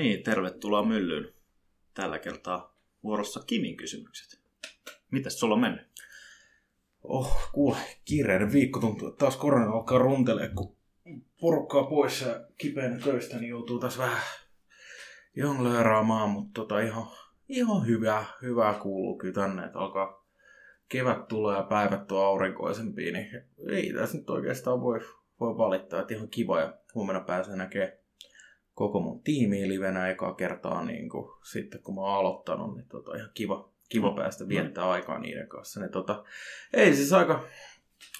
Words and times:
niin, 0.00 0.22
tervetuloa 0.22 0.84
myllyyn. 0.84 1.34
Tällä 1.94 2.18
kertaa 2.18 2.76
vuorossa 3.02 3.40
Kimin 3.46 3.76
kysymykset. 3.76 4.40
Mitäs 5.10 5.40
sulla 5.40 5.54
on 5.54 5.60
mennyt? 5.60 5.86
Oh, 7.02 7.50
kuule, 7.52 7.76
kiireinen 8.04 8.52
viikko 8.52 8.80
tuntuu, 8.80 9.08
että 9.08 9.18
taas 9.18 9.36
korona 9.36 9.70
alkaa 9.70 9.98
runtelee, 9.98 10.48
kun 10.48 10.76
porukkaa 11.40 11.84
pois 11.84 12.20
ja 12.20 12.46
kipeänä 12.58 12.98
töistä, 12.98 13.38
niin 13.38 13.48
joutuu 13.48 13.78
taas 13.78 13.98
vähän 13.98 14.22
jonglööraamaan, 15.36 16.30
mutta 16.30 16.50
tota 16.54 16.80
ihan, 16.80 17.06
ihan 17.48 17.86
hyvä, 17.86 18.24
hyvä 18.42 18.78
kuuluu 18.82 19.18
kyllä 19.18 19.34
tänne, 19.34 19.64
että 19.64 19.78
alkaa 19.78 20.26
kevät 20.88 21.28
tulee 21.28 21.56
ja 21.56 21.62
päivät 21.62 22.12
on 22.12 22.24
aurinkoisempia, 22.24 23.12
niin 23.12 23.44
ei 23.68 23.92
tässä 23.92 24.18
nyt 24.18 24.30
oikeastaan 24.30 24.80
voi, 24.80 25.00
voi 25.40 25.58
valittaa, 25.58 26.00
että 26.00 26.14
ihan 26.14 26.28
kiva 26.28 26.60
ja 26.60 26.74
huomenna 26.94 27.20
pääsee 27.20 27.56
näkemään 27.56 27.99
koko 28.74 29.00
mun 29.00 29.22
tiimiä 29.22 29.68
livenä 29.68 30.08
ekaa 30.08 30.34
kertaa 30.34 30.84
niin 30.84 31.08
kuin, 31.08 31.30
sitten 31.52 31.82
kun 31.82 31.94
mä 31.94 32.00
oon 32.00 32.14
aloittanut, 32.14 32.76
niin 32.76 32.88
tota, 32.88 33.16
ihan 33.16 33.30
kiva, 33.34 33.70
kiva 33.88 34.12
päästä 34.12 34.48
viettää 34.48 34.84
mm. 34.84 34.90
aikaa 34.90 35.18
niiden 35.18 35.48
kanssa. 35.48 35.80
Niin, 35.80 35.90
tota, 35.90 36.24
ei 36.72 36.94
siis 36.94 37.12
aika, 37.12 37.44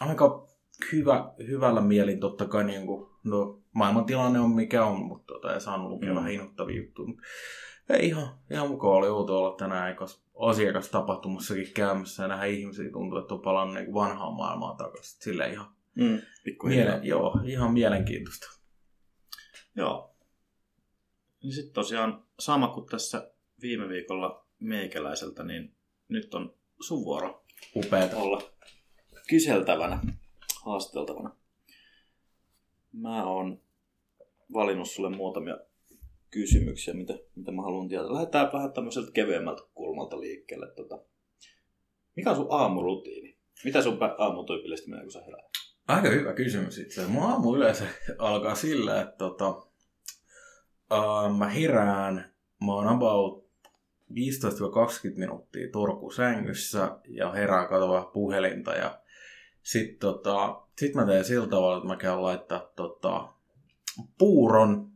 aika 0.01 0.47
hyvä, 0.93 1.33
hyvällä 1.47 1.81
mielin 1.81 2.21
totta 2.21 2.45
kai, 2.45 2.65
niin 2.65 2.87
kuin, 2.87 3.11
no 3.25 3.61
maailmantilanne 3.73 4.41
on 4.41 4.51
mikä 4.51 4.85
on, 4.85 4.99
mutta 4.99 5.35
tota, 5.35 5.55
ei 5.55 5.61
saanut 5.61 5.91
lukea 5.91 6.11
mm. 6.11 6.17
vähän 6.17 6.33
innoittavia 6.33 6.77
juttuja. 6.77 7.13
Ei 7.91 8.07
ihan, 8.07 8.29
ihan 8.51 8.69
mukava 8.69 8.95
oli 8.95 9.09
outo 9.09 9.39
olla 9.39 9.57
tänään 9.57 9.89
eikas 9.89 10.25
asiakastapahtumassakin 10.49 11.73
käymässä 11.75 12.23
ja 12.23 12.29
nähdä 12.29 12.45
ihmisiä 12.45 12.91
tuntuu, 12.93 13.19
että 13.19 13.35
on 13.35 13.41
palannut 13.41 13.77
niin 13.77 13.95
vanhaan 13.95 14.35
maailmaan 14.35 14.77
takaisin. 14.77 15.23
Sille 15.23 15.49
ihan, 15.49 15.67
Mm, 15.95 16.21
miele- 16.65 17.01
joo, 17.03 17.41
ihan 17.45 17.73
mielenkiintoista. 17.73 18.47
Joo. 19.77 20.10
Niin 21.43 21.53
sitten 21.53 21.75
tosiaan 21.75 22.25
sama 22.39 22.69
kuin 22.69 22.87
tässä 22.87 23.33
viime 23.63 23.89
viikolla 23.89 24.47
meikäläiseltä, 24.61 25.45
niin 25.45 25.75
nyt 26.09 26.35
on 26.35 26.55
sun 26.81 27.05
vuoro 27.05 27.45
Upeeta. 27.77 28.17
olla 28.17 28.43
kyseltävänä, 29.29 30.01
haasteltavana. 30.65 31.37
Mä 32.93 33.25
oon 33.27 33.63
valinnut 34.53 34.91
sulle 34.91 35.17
muutamia 35.17 35.59
kysymyksiä, 36.31 36.95
mitä, 36.95 37.15
mitä 37.37 37.53
mä 37.53 37.63
haluan 37.63 37.89
tietää. 37.89 38.13
Lähdetään 38.13 38.53
vähän 38.53 38.73
tämmöiseltä 38.73 39.13
kevyemmältä 39.13 39.63
kulmalta 39.75 40.21
liikkeelle. 40.21 40.67
Tota, 40.77 41.03
mikä 42.17 42.31
on 42.31 42.37
sun 42.37 42.47
aamurutiini? 42.51 43.39
Mitä 43.65 43.83
sun 43.83 43.99
aamu 44.19 44.45
tyypillisesti 44.45 44.91
menee, 44.91 45.05
kun 45.05 45.13
sä 45.13 45.25
herät? 45.25 45.45
Aika 45.89 46.09
hyvä 46.09 46.33
kysymys 46.33 46.79
itse 46.79 47.01
asiassa. 47.01 47.21
Mun 47.21 47.31
aamu 47.31 47.57
yleensä 47.57 47.87
alkaa 48.19 48.55
sillä, 48.55 49.01
että 49.01 49.17
tota, 49.17 49.70
uh, 50.93 51.37
mä 51.39 51.49
herään, 51.49 52.35
mä 52.67 52.73
oon 52.73 52.89
about 52.89 53.51
15-20 54.11 54.15
minuuttia 55.17 55.69
Turku 55.73 56.11
sängyssä 56.11 56.99
ja 57.09 57.33
herään 57.33 57.69
katsomaan 57.69 58.07
puhelinta 58.07 58.73
ja 58.73 59.01
sit, 59.63 59.99
tota, 59.99 60.63
sit 60.79 60.95
mä 60.95 61.07
teen 61.07 61.25
sillä 61.25 61.47
tavalla, 61.47 61.77
että 61.77 61.89
mä 61.89 61.97
käyn 61.97 62.23
laittaa 62.23 62.73
tota, 62.77 63.29
puuron 64.19 64.91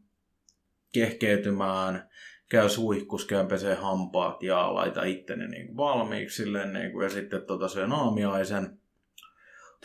kehkeytymään, 0.92 2.08
käy 2.48 2.68
suihkus, 2.68 3.24
käyn 3.24 3.46
pesee 3.46 3.74
hampaat 3.74 4.42
ja 4.42 4.74
laita 4.74 5.04
itteni 5.04 5.48
niin 5.48 5.66
kuin 5.66 5.76
valmiiksi 5.76 6.42
silleen, 6.42 6.72
niin 6.72 6.92
kuin, 6.92 7.04
ja 7.04 7.10
sitten 7.10 7.42
tota, 7.42 7.68
syön 7.68 7.92
aamiaisen, 7.92 8.78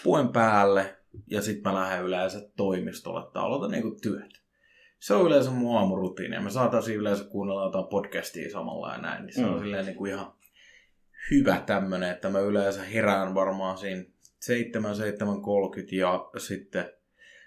puen 0.04 0.30
päälle 0.30 0.98
ja 1.28 1.42
sitten 1.42 1.72
mä 1.72 1.80
lähden 1.80 2.06
yleensä 2.06 2.50
toimistolle 2.56 3.32
tai 3.32 3.44
aloitan 3.44 3.72
niinku 3.72 3.98
työt. 4.02 4.39
Se 5.00 5.14
on 5.14 5.26
yleensä 5.28 5.52
mun 5.52 5.78
aamurutiini 5.78 6.36
ja 6.36 6.42
me 6.42 6.50
saataisiin 6.50 6.98
yleensä 7.00 7.24
kuunnella 7.24 7.64
jotain 7.64 7.88
podcastia 7.88 8.52
samalla 8.52 8.92
ja 8.94 8.98
näin, 8.98 9.26
niin 9.26 9.34
se 9.36 9.46
on 9.46 9.54
Mm. 9.54 9.60
silleen 9.60 9.86
niinku 9.86 10.06
ihan 10.06 10.34
hyvä 11.32 11.64
tämmönen, 11.66 12.12
että 12.12 12.30
mä 12.30 12.40
yleensä 12.40 12.84
herään 12.84 13.36
varmaan 13.36 13.78
siinä 13.78 14.04
7, 14.40 14.96
7.30 14.96 15.02
ja 15.96 16.26
sitten 16.38 16.92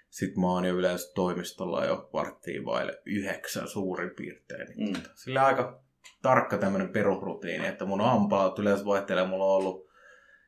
sit 0.09 0.35
mä 0.37 0.47
oon 0.47 0.65
jo 0.65 0.75
yleensä 0.75 1.13
toimistolla 1.15 1.85
jo 1.85 2.09
varttiin 2.13 2.65
vaille 2.65 3.01
yhdeksän 3.05 3.67
suurin 3.67 4.11
piirtein. 4.15 4.67
Niin 4.77 4.93
Mm. 4.97 5.01
Sillä 5.15 5.45
aika 5.45 5.79
tarkka 6.21 6.57
tämmönen 6.57 6.89
perusrutiini, 6.89 7.67
että 7.67 7.85
mun 7.85 8.01
aamupalat 8.01 8.59
yleensä 8.59 8.85
vaihtelee. 8.85 9.27
Mulla 9.27 9.45
on 9.45 9.55
ollut 9.57 9.87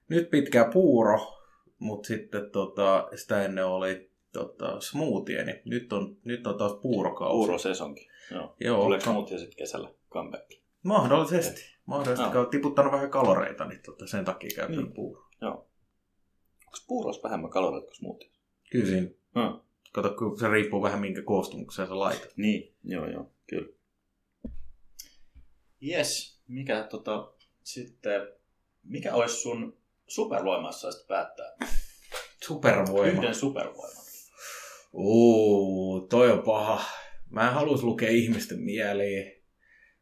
nyt 0.10 0.30
pitkä 0.30 0.70
puuro, 0.74 1.20
mutta 1.80 2.08
sitten 2.08 2.52
tota, 2.52 3.08
sitä 3.16 3.46
ennen 3.46 3.66
oli 3.66 4.12
tota, 4.40 4.80
smoothie, 4.82 5.44
niin 5.46 5.62
nyt 5.66 5.94
on, 5.94 6.18
nyt 6.24 6.48
on 6.48 6.58
taas 6.58 6.74
puurokausi. 6.82 7.36
Uurosesonkin. 7.36 8.08
Joo. 8.32 8.56
Joo, 8.60 8.84
Tuleeko 8.84 9.28
ja 9.32 9.40
sitten 9.40 9.58
kesällä 9.58 9.90
comeback? 10.12 10.52
mahdollisesti. 10.84 11.62
Mahdollisesti, 11.86 12.34
Joo. 12.34 12.46
tiputtanut 12.46 12.92
vähän 12.92 13.10
kaloreita, 13.10 13.66
niin 13.66 13.82
tota, 13.86 14.08
sen 14.08 14.26
takia 14.26 14.50
käytän 14.56 14.78
Mm. 14.78 14.86
mm. 14.86 14.94
puuro. 14.94 15.26
Joo. 15.42 15.52
Onko 16.66 16.78
puuros 16.88 17.24
vähemmän 17.24 17.50
kaloreita 17.52 17.86
kuin 17.86 17.96
smoothie? 17.96 18.30
Kyllä 18.72 18.86
siinä, 18.86 19.08
Hmm. 19.36 19.60
kato, 19.94 20.10
kun 20.16 20.40
se 20.40 20.48
riippuu 20.48 20.82
vähän 20.82 21.00
minkä 21.02 21.22
koostumukseen 21.22 21.88
sä 21.88 22.00
laitat. 22.00 22.38
Niin, 22.38 22.74
joo 22.84 23.10
joo, 23.12 23.32
kyllä. 23.48 23.68
Yes, 25.88 26.40
mikä 26.48 26.84
tota, 26.84 27.32
sitten, 27.64 28.22
mikä 28.84 29.14
olisi 29.14 29.36
sun 29.36 29.78
supervoima, 30.08 30.68
jos 30.68 30.82
saisit 30.82 31.08
päättää? 31.08 31.56
Supervoima. 32.46 33.18
Yhden 33.20 33.36
supervoiman. 33.36 34.05
Uu, 34.96 36.08
toi 36.10 36.32
on 36.32 36.42
paha. 36.44 36.82
Mä 37.30 37.48
en 37.48 37.54
halus 37.54 37.84
lukea 37.84 38.10
ihmisten 38.10 38.60
mieliä. 38.60 39.32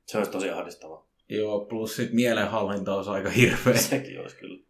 Se 0.05 0.17
olisi 0.17 0.31
tosi 0.31 0.49
ahdistavaa. 0.49 1.07
Joo, 1.29 1.65
plus 1.65 1.95
sit 1.95 2.13
mielenhallinta 2.13 2.95
on 2.95 3.09
aika 3.09 3.29
hirveä. 3.29 3.77
Sekin 3.77 4.19
olisi 4.19 4.35
kyllä. 4.37 4.63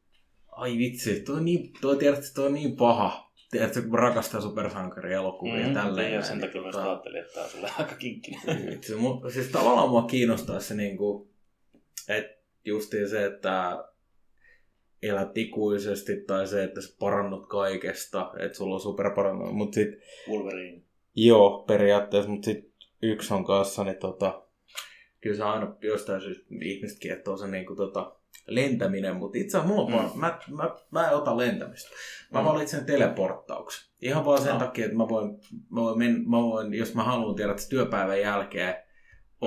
Ai 0.47 0.77
vitsi, 0.77 1.21
toi 1.21 1.35
on 1.35 1.45
niin, 1.45 1.73
toi, 1.81 1.97
tiedätkö, 1.97 2.25
toi 2.35 2.45
on 2.45 2.53
niin 2.53 2.75
paha. 2.75 3.31
Tiedätkö, 3.51 3.81
kun 3.81 3.99
rakastaa 3.99 4.41
supersankarielokuvia 4.41 5.67
mm, 5.67 5.75
ja 5.75 5.81
tälleen. 5.81 6.13
Ja 6.13 6.21
sen 6.21 6.39
takia 6.39 6.53
niin 6.53 6.63
myös 6.63 6.75
tota- 6.75 6.87
ajattelin, 6.87 7.21
että 7.21 7.33
tämä 7.33 7.45
on 7.45 7.51
sulle 7.51 7.69
aika 7.79 7.95
kinkkinen. 7.95 8.41
Vitsi, 8.71 8.95
mu, 8.95 9.29
siis 9.29 9.47
tavallaan 9.47 9.89
mua 9.89 10.03
kiinnostaa 10.03 10.59
se 10.59 10.75
niinku, 10.75 11.31
että 12.07 12.43
justiin 12.65 13.09
se, 13.09 13.25
että 13.25 13.85
elät 15.03 15.37
ikuisesti 15.37 16.21
tai 16.27 16.47
se, 16.47 16.63
että 16.63 16.81
sä 16.81 16.95
parannut 16.99 17.47
kaikesta, 17.49 18.31
että 18.39 18.57
sulla 18.57 18.73
on 18.75 18.81
superparannut. 18.81 19.53
Mutta 19.55 19.75
sit, 19.75 19.89
Wolverine. 20.29 20.81
joo, 21.15 21.63
periaatteessa, 21.67 22.31
mutta 22.31 22.45
sit 22.45 22.73
yksi 23.01 23.33
on 23.33 23.45
kanssa, 23.45 23.83
niin 23.83 23.97
tota, 23.97 24.43
kyllä 25.21 25.35
se 25.35 25.43
aina 25.43 25.75
jostain 25.81 26.21
syystä 26.21 26.45
ihmiset 26.61 26.99
kiehtoo 26.99 27.37
se 27.37 27.47
niinku 27.47 27.75
tota, 27.75 28.15
lentäminen, 28.47 29.15
mutta 29.15 29.37
itse 29.37 29.57
asiassa 29.57 29.75
mulla 29.75 29.95
on 30.03 30.11
Mm. 30.13 30.19
mä, 30.19 30.39
mä, 30.51 30.75
mä 30.91 31.07
en 31.09 31.15
ota 31.15 31.37
lentämistä. 31.37 31.89
Mä 32.31 32.39
Mm. 32.39 32.45
mm. 32.45 32.49
valitsen 32.53 32.85
teleporttauksen. 32.85 33.89
Ihan 34.01 34.25
vaan 34.25 34.41
sen 34.41 34.53
No. 34.53 34.59
takia, 34.59 34.85
että 34.85 34.97
mä 34.97 35.09
voin, 35.09 35.29
mä 35.69 35.81
voin, 35.81 35.97
men, 35.99 36.29
mä 36.29 36.37
voin 36.41 36.73
jos 36.73 36.95
mä 36.95 37.03
haluan 37.03 37.35
tiedä, 37.35 37.51
että 37.51 37.69
työpäivän 37.69 38.21
jälkeen 38.21 38.75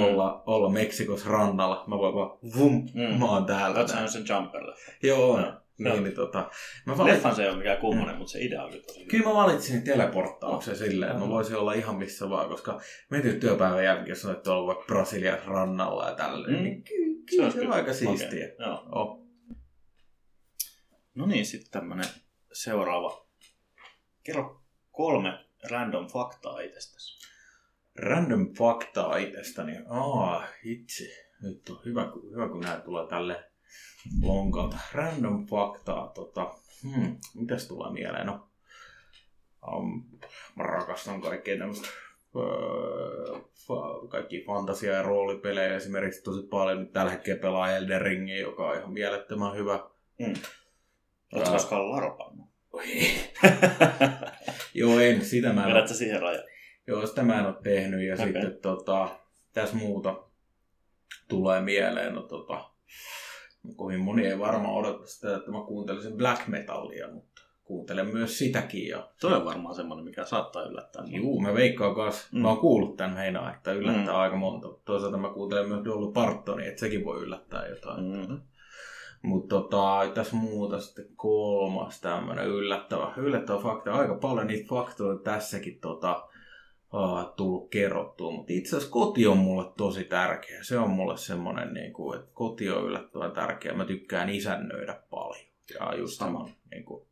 olla, 0.04 0.42
olla 0.46 0.68
Meksikos 0.70 1.26
rannalla, 1.26 1.84
mä 1.86 1.98
voin 1.98 2.14
vaan 2.14 2.30
vum, 2.58 2.72
Mm. 2.94 3.02
mm. 3.12 3.18
mä 3.18 3.24
oon 3.30 3.46
täällä. 3.46 3.78
Oletko 3.80 4.08
sen 4.08 4.22
Jumper-leffan? 4.22 4.94
Joo, 5.02 5.40
Joo. 5.40 5.52
niin, 5.78 6.04
niin 6.04 6.14
tota, 6.14 6.50
mä 6.86 6.96
valitsin, 6.98 7.14
Leffan 7.14 7.34
se 7.36 7.42
ei 7.42 7.48
ole 7.48 7.56
mikään 7.58 7.78
kummonen, 7.78 8.16
mutta 8.16 8.32
se 8.32 8.40
idea 8.40 8.62
on 8.62 8.70
kyllä 8.70 8.84
tosi. 8.84 9.04
Kyllä 9.04 9.24
mä 9.28 9.34
valitsin 9.34 9.82
teleporttauksen 9.84 10.72
No. 10.72 10.78
silleen, 10.78 11.12
että 11.12 11.24
mä 11.24 11.28
voisin 11.30 11.56
olla 11.56 11.72
ihan 11.72 11.96
missä 11.96 12.30
vaan, 12.30 12.48
koska 12.48 12.80
mietin 13.10 13.40
työpäivän 13.40 13.84
jälkeen, 13.84 14.08
jos 14.08 14.24
olet 14.24 14.42
tuolla 14.42 14.66
vaikka 14.66 14.84
Brasilian 14.86 15.38
rannalla 15.46 16.08
ja 16.08 16.14
tälleen, 16.14 16.56
Mm. 16.56 16.62
niin 16.62 16.82
kyllä, 16.84 17.16
Se 17.30 17.36
kyllä 17.36 17.50
se 17.50 17.58
on 17.58 17.62
kyllä 17.62 17.74
aika 17.74 17.90
makea. 17.90 17.94
siistiä. 17.94 18.48
Joo. 18.58 18.82
Oh. 18.92 19.26
No 21.14 21.26
niin, 21.26 21.46
sitten 21.46 21.70
tämmönen 21.70 22.04
seuraava. 22.52 23.26
Kerro 24.22 24.60
kolme 24.92 25.38
random 25.70 26.06
faktaa 26.08 26.60
itsestäsi. 26.60 27.15
Random 27.98 28.54
faktaa 28.54 29.16
itsestäni. 29.16 29.72
Aa, 29.88 30.44
itse. 30.64 31.04
Nyt 31.42 31.68
on 31.68 31.80
hyvä, 31.84 32.04
kun- 32.12 32.30
hyvä 32.32 32.48
kun 32.48 32.60
nämä 32.60 32.80
tulee 32.80 33.06
tälle 33.08 33.44
lonkalta. 34.22 34.76
Random 34.92 35.46
faktaa, 35.46 36.08
tota, 36.14 36.54
hmm, 36.82 37.16
mitäs 37.34 37.68
tulee 37.68 37.92
mieleen? 37.92 38.26
No, 38.26 38.48
um, 39.72 40.04
mä 40.56 40.62
rakastan 40.62 41.20
kaikkea 41.20 41.58
tämmöistä 41.58 41.88
öö, 42.36 43.38
fa- 43.38 44.08
kaikki 44.08 44.44
fantasia- 44.46 44.92
ja 44.92 45.02
roolipelejä 45.02 45.76
esimerkiksi 45.76 46.22
tosi 46.22 46.46
paljon. 46.46 46.80
Nyt 46.80 46.92
tällä 46.92 47.12
hetkellä 47.12 47.40
pelaa 47.40 47.76
Elden 47.76 48.00
Ringia, 48.00 48.40
joka 48.40 48.68
on 48.70 48.78
ihan 48.78 48.92
mielettömän 48.92 49.56
hyvä. 49.56 49.90
Mm. 50.18 50.34
Oletko 51.34 51.52
koskaan 51.52 51.90
larpannut? 51.90 52.46
Joo, 54.74 55.00
en. 55.00 55.24
Sitä 55.24 55.52
mä 55.52 55.66
en 55.66 55.74
Vedät 55.74 55.88
sä 55.88 55.94
siihen 55.94 56.22
rajan? 56.22 56.44
Joo, 56.86 57.06
sitä 57.06 57.22
mä 57.22 57.40
en 57.40 57.46
ole 57.46 57.54
tehnyt. 57.62 58.06
Ja 58.06 58.14
okay. 58.14 58.26
sitten 58.26 58.58
tota, 58.62 59.08
tässä 59.52 59.76
muuta 59.76 60.22
tulee 61.28 61.60
mieleen. 61.60 62.14
No, 62.14 62.22
tota, 62.22 62.64
kovin 63.76 64.00
moni 64.00 64.26
ei 64.26 64.38
varmaan 64.38 64.74
odota 64.74 65.06
sitä, 65.06 65.36
että 65.36 65.50
mä 65.50 65.64
kuuntelisin 65.66 66.16
black 66.16 66.48
metallia, 66.48 67.08
mutta 67.12 67.42
kuuntelen 67.64 68.08
myös 68.08 68.38
sitäkin. 68.38 68.88
Ja... 68.88 69.08
Toi 69.20 69.32
on 69.32 69.44
varmaan 69.44 69.74
semmoinen, 69.74 70.04
mikä 70.04 70.24
saattaa 70.24 70.62
yllättää. 70.62 71.04
Juu, 71.06 71.40
mä 71.40 71.54
veikkaan 71.54 71.94
kanssa. 71.94 72.28
Mm. 72.32 72.40
Mä 72.40 72.48
oon 72.48 72.58
kuullut 72.58 72.96
tämän 72.96 73.16
heinaa, 73.16 73.54
että 73.54 73.72
yllättää 73.72 74.14
mm. 74.14 74.20
aika 74.20 74.36
monta. 74.36 74.68
Toisaalta 74.84 75.16
mä 75.16 75.28
kuuntelen 75.28 75.68
myös 75.68 75.84
Dolly 75.84 76.12
Partoni, 76.12 76.66
että 76.66 76.80
sekin 76.80 77.04
voi 77.04 77.22
yllättää 77.22 77.66
jotain. 77.68 78.04
Mm. 78.04 78.40
Mutta 79.22 79.48
tota, 79.48 80.10
tässä 80.14 80.36
muuta 80.36 80.80
sitten 80.80 81.04
kolmas 81.16 82.00
tämmöinen 82.00 82.46
yllättävä, 82.46 83.12
yllättävä 83.16 83.58
fakta. 83.58 83.92
Aika 83.92 84.14
paljon 84.14 84.46
niitä 84.46 84.68
faktoja 84.68 85.18
tässäkin 85.18 85.80
tota, 85.80 86.28
uh, 86.92 87.34
tullut 87.36 87.70
kerrottua, 87.70 88.30
mutta 88.30 88.52
itse 88.52 88.76
asiassa 88.76 88.92
koti 88.92 89.26
on 89.26 89.38
mulle 89.38 89.72
tosi 89.76 90.04
tärkeä. 90.04 90.62
Se 90.62 90.78
on 90.78 90.90
mulle 90.90 91.16
semmoinen, 91.16 91.74
niin 91.74 91.92
kuin, 91.92 92.18
että 92.18 92.30
koti 92.34 92.70
on 92.70 92.84
yllättävän 92.84 93.32
tärkeä. 93.32 93.74
Mä 93.74 93.84
tykkään 93.84 94.28
isännöidä 94.28 95.02
paljon. 95.10 95.46
Ja 95.74 95.94
just 95.98 96.18
sama, 96.18 96.48
niin 96.70 96.84
kuin, 96.84 97.06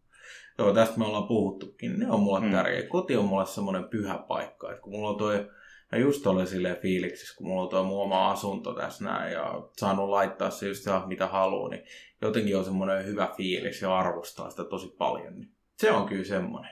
joo, 0.58 0.74
tästä 0.74 0.98
me 0.98 1.04
ollaan 1.04 1.28
puhuttukin. 1.28 1.98
Ne 1.98 2.10
on 2.10 2.20
mulle 2.20 2.40
hmm. 2.40 2.50
tärkeä. 2.50 2.88
Koti 2.88 3.16
on 3.16 3.24
mulle 3.24 3.46
semmoinen 3.46 3.84
pyhä 3.84 4.18
paikka. 4.18 4.70
Että 4.70 4.82
kun 4.82 4.92
mulla 4.92 5.10
on 5.10 5.18
toi, 5.18 5.50
ja 5.92 5.98
just 5.98 6.26
oli 6.26 6.46
silleen 6.46 6.76
fiiliksissä, 6.76 7.36
kun 7.38 7.46
mulla 7.46 7.62
on 7.62 7.68
tuo 7.68 7.82
mun 7.82 8.02
oma 8.02 8.30
asunto 8.30 8.74
tässä 8.74 9.04
näin 9.04 9.32
ja 9.32 9.68
saanut 9.76 10.08
laittaa 10.08 10.50
se 10.50 10.68
just 10.68 10.86
mitä 11.06 11.26
haluaa, 11.26 11.68
niin 11.68 11.84
jotenkin 12.22 12.56
on 12.56 12.64
semmoinen 12.64 13.06
hyvä 13.06 13.34
fiilis 13.36 13.82
ja 13.82 13.98
arvostaa 13.98 14.50
sitä 14.50 14.64
tosi 14.64 14.94
paljon. 14.98 15.34
Niin 15.34 15.52
se 15.78 15.92
on 15.92 16.08
kyllä 16.08 16.24
semmoinen. 16.24 16.70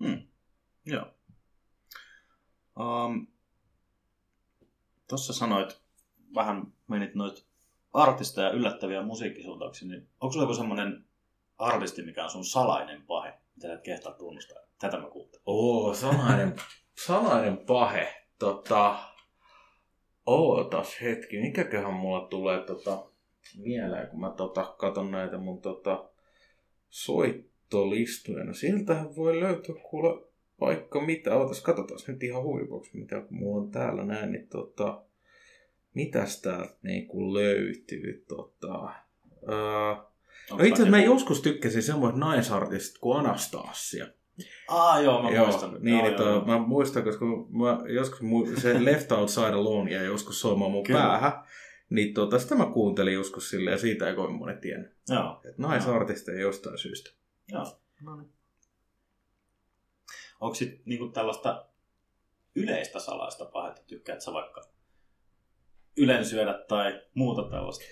Mm. 0.00 0.22
Joo. 0.86 1.17
Um, 2.78 3.26
Tuossa 5.08 5.32
sanoit, 5.32 5.80
vähän 6.34 6.72
menit 6.88 7.14
noit 7.14 7.44
artisteja 7.92 8.50
yllättäviä 8.50 9.02
musiikkisuuntauksia, 9.02 9.88
niin 9.88 10.08
onko 10.20 10.32
sulla 10.32 10.44
joku 10.44 10.54
semmoinen 10.54 11.04
artisti, 11.58 12.02
mikä 12.02 12.24
on 12.24 12.30
sun 12.30 12.44
salainen 12.44 13.02
pahe, 13.02 13.34
mitä 13.56 13.74
et 13.74 13.82
kehtaa 13.82 14.12
tunnustaa? 14.12 14.58
Tätä 14.78 14.98
mä 14.98 15.06
kuuntelen. 15.06 15.42
Oo, 15.46 15.94
salainen, 15.94 16.56
salainen 17.06 17.58
pahe. 17.58 18.24
Tota, 18.38 18.98
ootas 20.26 21.00
hetki, 21.00 21.40
mikäköhän 21.40 21.94
mulla 21.94 22.26
tulee 22.26 22.60
tota, 22.60 23.04
mieleen, 23.56 24.08
kun 24.08 24.20
mä 24.20 24.30
tota, 24.30 24.74
katon 24.78 25.10
näitä 25.10 25.38
mun 25.38 25.60
tota, 25.60 26.10
soittolistoja. 26.90 28.44
No 28.44 28.54
sieltähän 28.54 29.16
voi 29.16 29.40
löytyä 29.40 29.74
kuule 29.90 30.27
vaikka 30.60 31.00
mitä. 31.00 31.36
Ootas, 31.36 31.60
katsotaan 31.60 32.00
nyt 32.06 32.22
ihan 32.22 32.42
huipuksi, 32.42 32.98
mitä 32.98 33.22
mulla 33.30 33.62
on 33.62 33.70
täällä 33.70 34.04
näin, 34.04 34.32
niin 34.32 34.48
tota, 34.48 35.02
mitäs 35.94 36.40
täältä 36.40 36.76
niin 36.82 37.08
löytyy. 37.34 38.24
Tota, 38.28 38.84
ää, 39.48 40.04
no 40.50 40.58
itse 40.58 40.82
asiassa 40.82 40.90
mä 40.90 41.02
joskus 41.02 41.40
tykkäsin 41.40 41.82
semmoista 41.82 42.20
naisartista 42.20 43.00
kuin 43.00 43.18
Anastasia. 43.18 44.06
Ah, 44.68 45.02
joo, 45.02 45.22
mä 45.22 45.30
joo, 45.30 45.46
muistan. 45.46 45.76
Niin, 45.80 46.04
joo, 46.04 46.08
joo, 46.08 46.28
joo. 46.28 46.44
mä 46.44 46.58
muistan, 46.58 47.04
koska 47.04 47.24
mä 47.50 47.92
joskus 47.92 48.22
se 48.62 48.74
Left 48.84 49.12
Outside 49.12 49.46
Alone 49.46 49.90
ja 49.90 50.02
joskus 50.02 50.40
soimaan 50.40 50.70
mun 50.70 50.84
Kyllä. 50.84 51.00
päähän. 51.00 51.32
Niin 51.90 52.14
tota, 52.14 52.38
sitä 52.38 52.54
mä 52.54 52.66
kuuntelin 52.66 53.14
joskus 53.14 53.50
silleen 53.50 53.72
ja 53.72 53.78
siitä 53.78 54.08
ei 54.08 54.14
kovin 54.14 54.36
moni 54.36 54.56
tiennyt. 54.56 54.92
Joo. 55.08 55.40
Että 55.44 55.62
naisartisteja 55.62 56.40
jostain 56.40 56.78
syystä. 56.78 57.10
Joo. 57.52 57.64
No 58.02 58.16
niin. 58.16 58.37
Onko 60.40 60.54
sitten 60.54 60.82
niinku 60.84 61.08
tällaista 61.08 61.66
yleistä 62.54 62.98
salaista 62.98 63.44
pahetta, 63.44 63.82
tykkäät 63.86 64.20
sä 64.20 64.32
vaikka 64.32 64.60
ylen 65.96 66.24
syödä 66.24 66.64
tai 66.68 67.00
muuta 67.14 67.50
tällaista? 67.50 67.84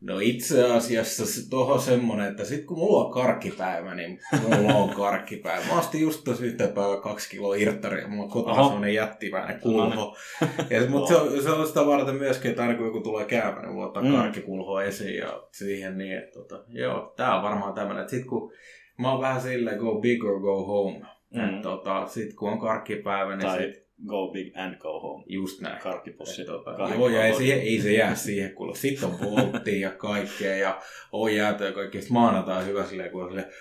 No 0.00 0.18
itse 0.20 0.72
asiassa 0.72 1.26
se 1.26 1.50
tuohon 1.50 1.80
semmonen, 1.80 2.30
että 2.30 2.44
sit 2.44 2.64
kun 2.64 2.78
mulla 2.78 3.04
on 3.04 3.12
karkkipäivä, 3.12 3.94
niin 3.94 4.20
mulla 4.42 4.74
on 4.74 4.90
karkkipäivä. 4.90 5.66
Mä 5.66 5.78
ostin 5.78 6.00
just 6.00 6.24
tossa 6.24 6.44
yhtä 6.44 6.68
päivä 6.68 7.00
kaksi 7.00 7.30
kiloa 7.30 7.54
irttaria, 7.54 8.08
mulla 8.08 8.24
on 8.24 8.30
kotona 8.30 8.60
Oho. 8.60 8.68
semmonen 8.68 8.94
jättimäinen 8.94 9.60
kulho. 9.60 10.16
Ja, 10.70 10.90
mutta 10.90 11.08
se 11.08 11.16
on, 11.16 11.42
se 11.42 11.50
on 11.50 11.66
sitä 11.66 11.86
varten 11.86 12.14
myöskin, 12.14 12.50
että 12.50 12.62
aina 12.62 12.74
kun 12.74 12.86
joku 12.86 13.00
tulee 13.00 13.24
käymään, 13.24 13.68
niin 13.68 13.84
ottaa 13.84 14.02
mm. 14.02 14.12
karkkikulhoa 14.12 14.82
esiin 14.82 15.16
ja 15.16 15.42
siihen 15.52 15.98
niin, 15.98 16.18
että 16.18 16.32
tota, 16.32 16.64
joo, 16.68 17.12
tää 17.16 17.36
on 17.36 17.42
varmaan 17.42 17.74
tämmönen, 17.74 18.00
että 18.00 18.10
sit 18.10 18.26
kun 18.26 18.52
mä 18.98 19.12
oon 19.12 19.20
vähän 19.20 19.40
silleen 19.40 19.78
go 19.78 20.00
big 20.00 20.24
or 20.24 20.40
go 20.40 20.64
home, 20.64 21.06
mm. 21.34 21.48
että 21.48 21.62
tota, 21.62 22.06
sit 22.06 22.34
kun 22.34 22.52
on 22.52 22.58
karkkipäivä, 22.58 23.36
niin 23.36 23.46
tai... 23.46 23.58
sit 23.58 23.88
go 24.06 24.30
big 24.32 24.56
and 24.56 24.78
go 24.78 25.00
home. 25.00 25.24
Just 25.26 25.60
näin. 25.60 25.82
Karkkipussi. 25.82 26.44
Tota, 26.44 26.70
joo, 26.94 27.08
ja 27.08 27.26
ei, 27.26 27.34
siihen, 27.34 27.60
ei 27.60 27.80
se 27.80 27.92
jää 27.92 28.14
siihen, 28.14 28.54
kun 28.54 28.76
sitten 28.76 29.08
on 29.08 29.20
volttia 29.20 29.88
ja 29.88 29.90
kaikkea, 29.90 30.56
ja 30.56 30.80
on 31.12 31.34
jäätä 31.34 31.64
ja 31.64 31.72
kaikkea. 31.72 32.00
Sitten 32.00 32.14
maanantai 32.14 32.66
hyvä 32.66 32.86
silleen, 32.86 33.10
kun 33.10 33.22
on 33.22 33.28
silleen, 33.28 33.52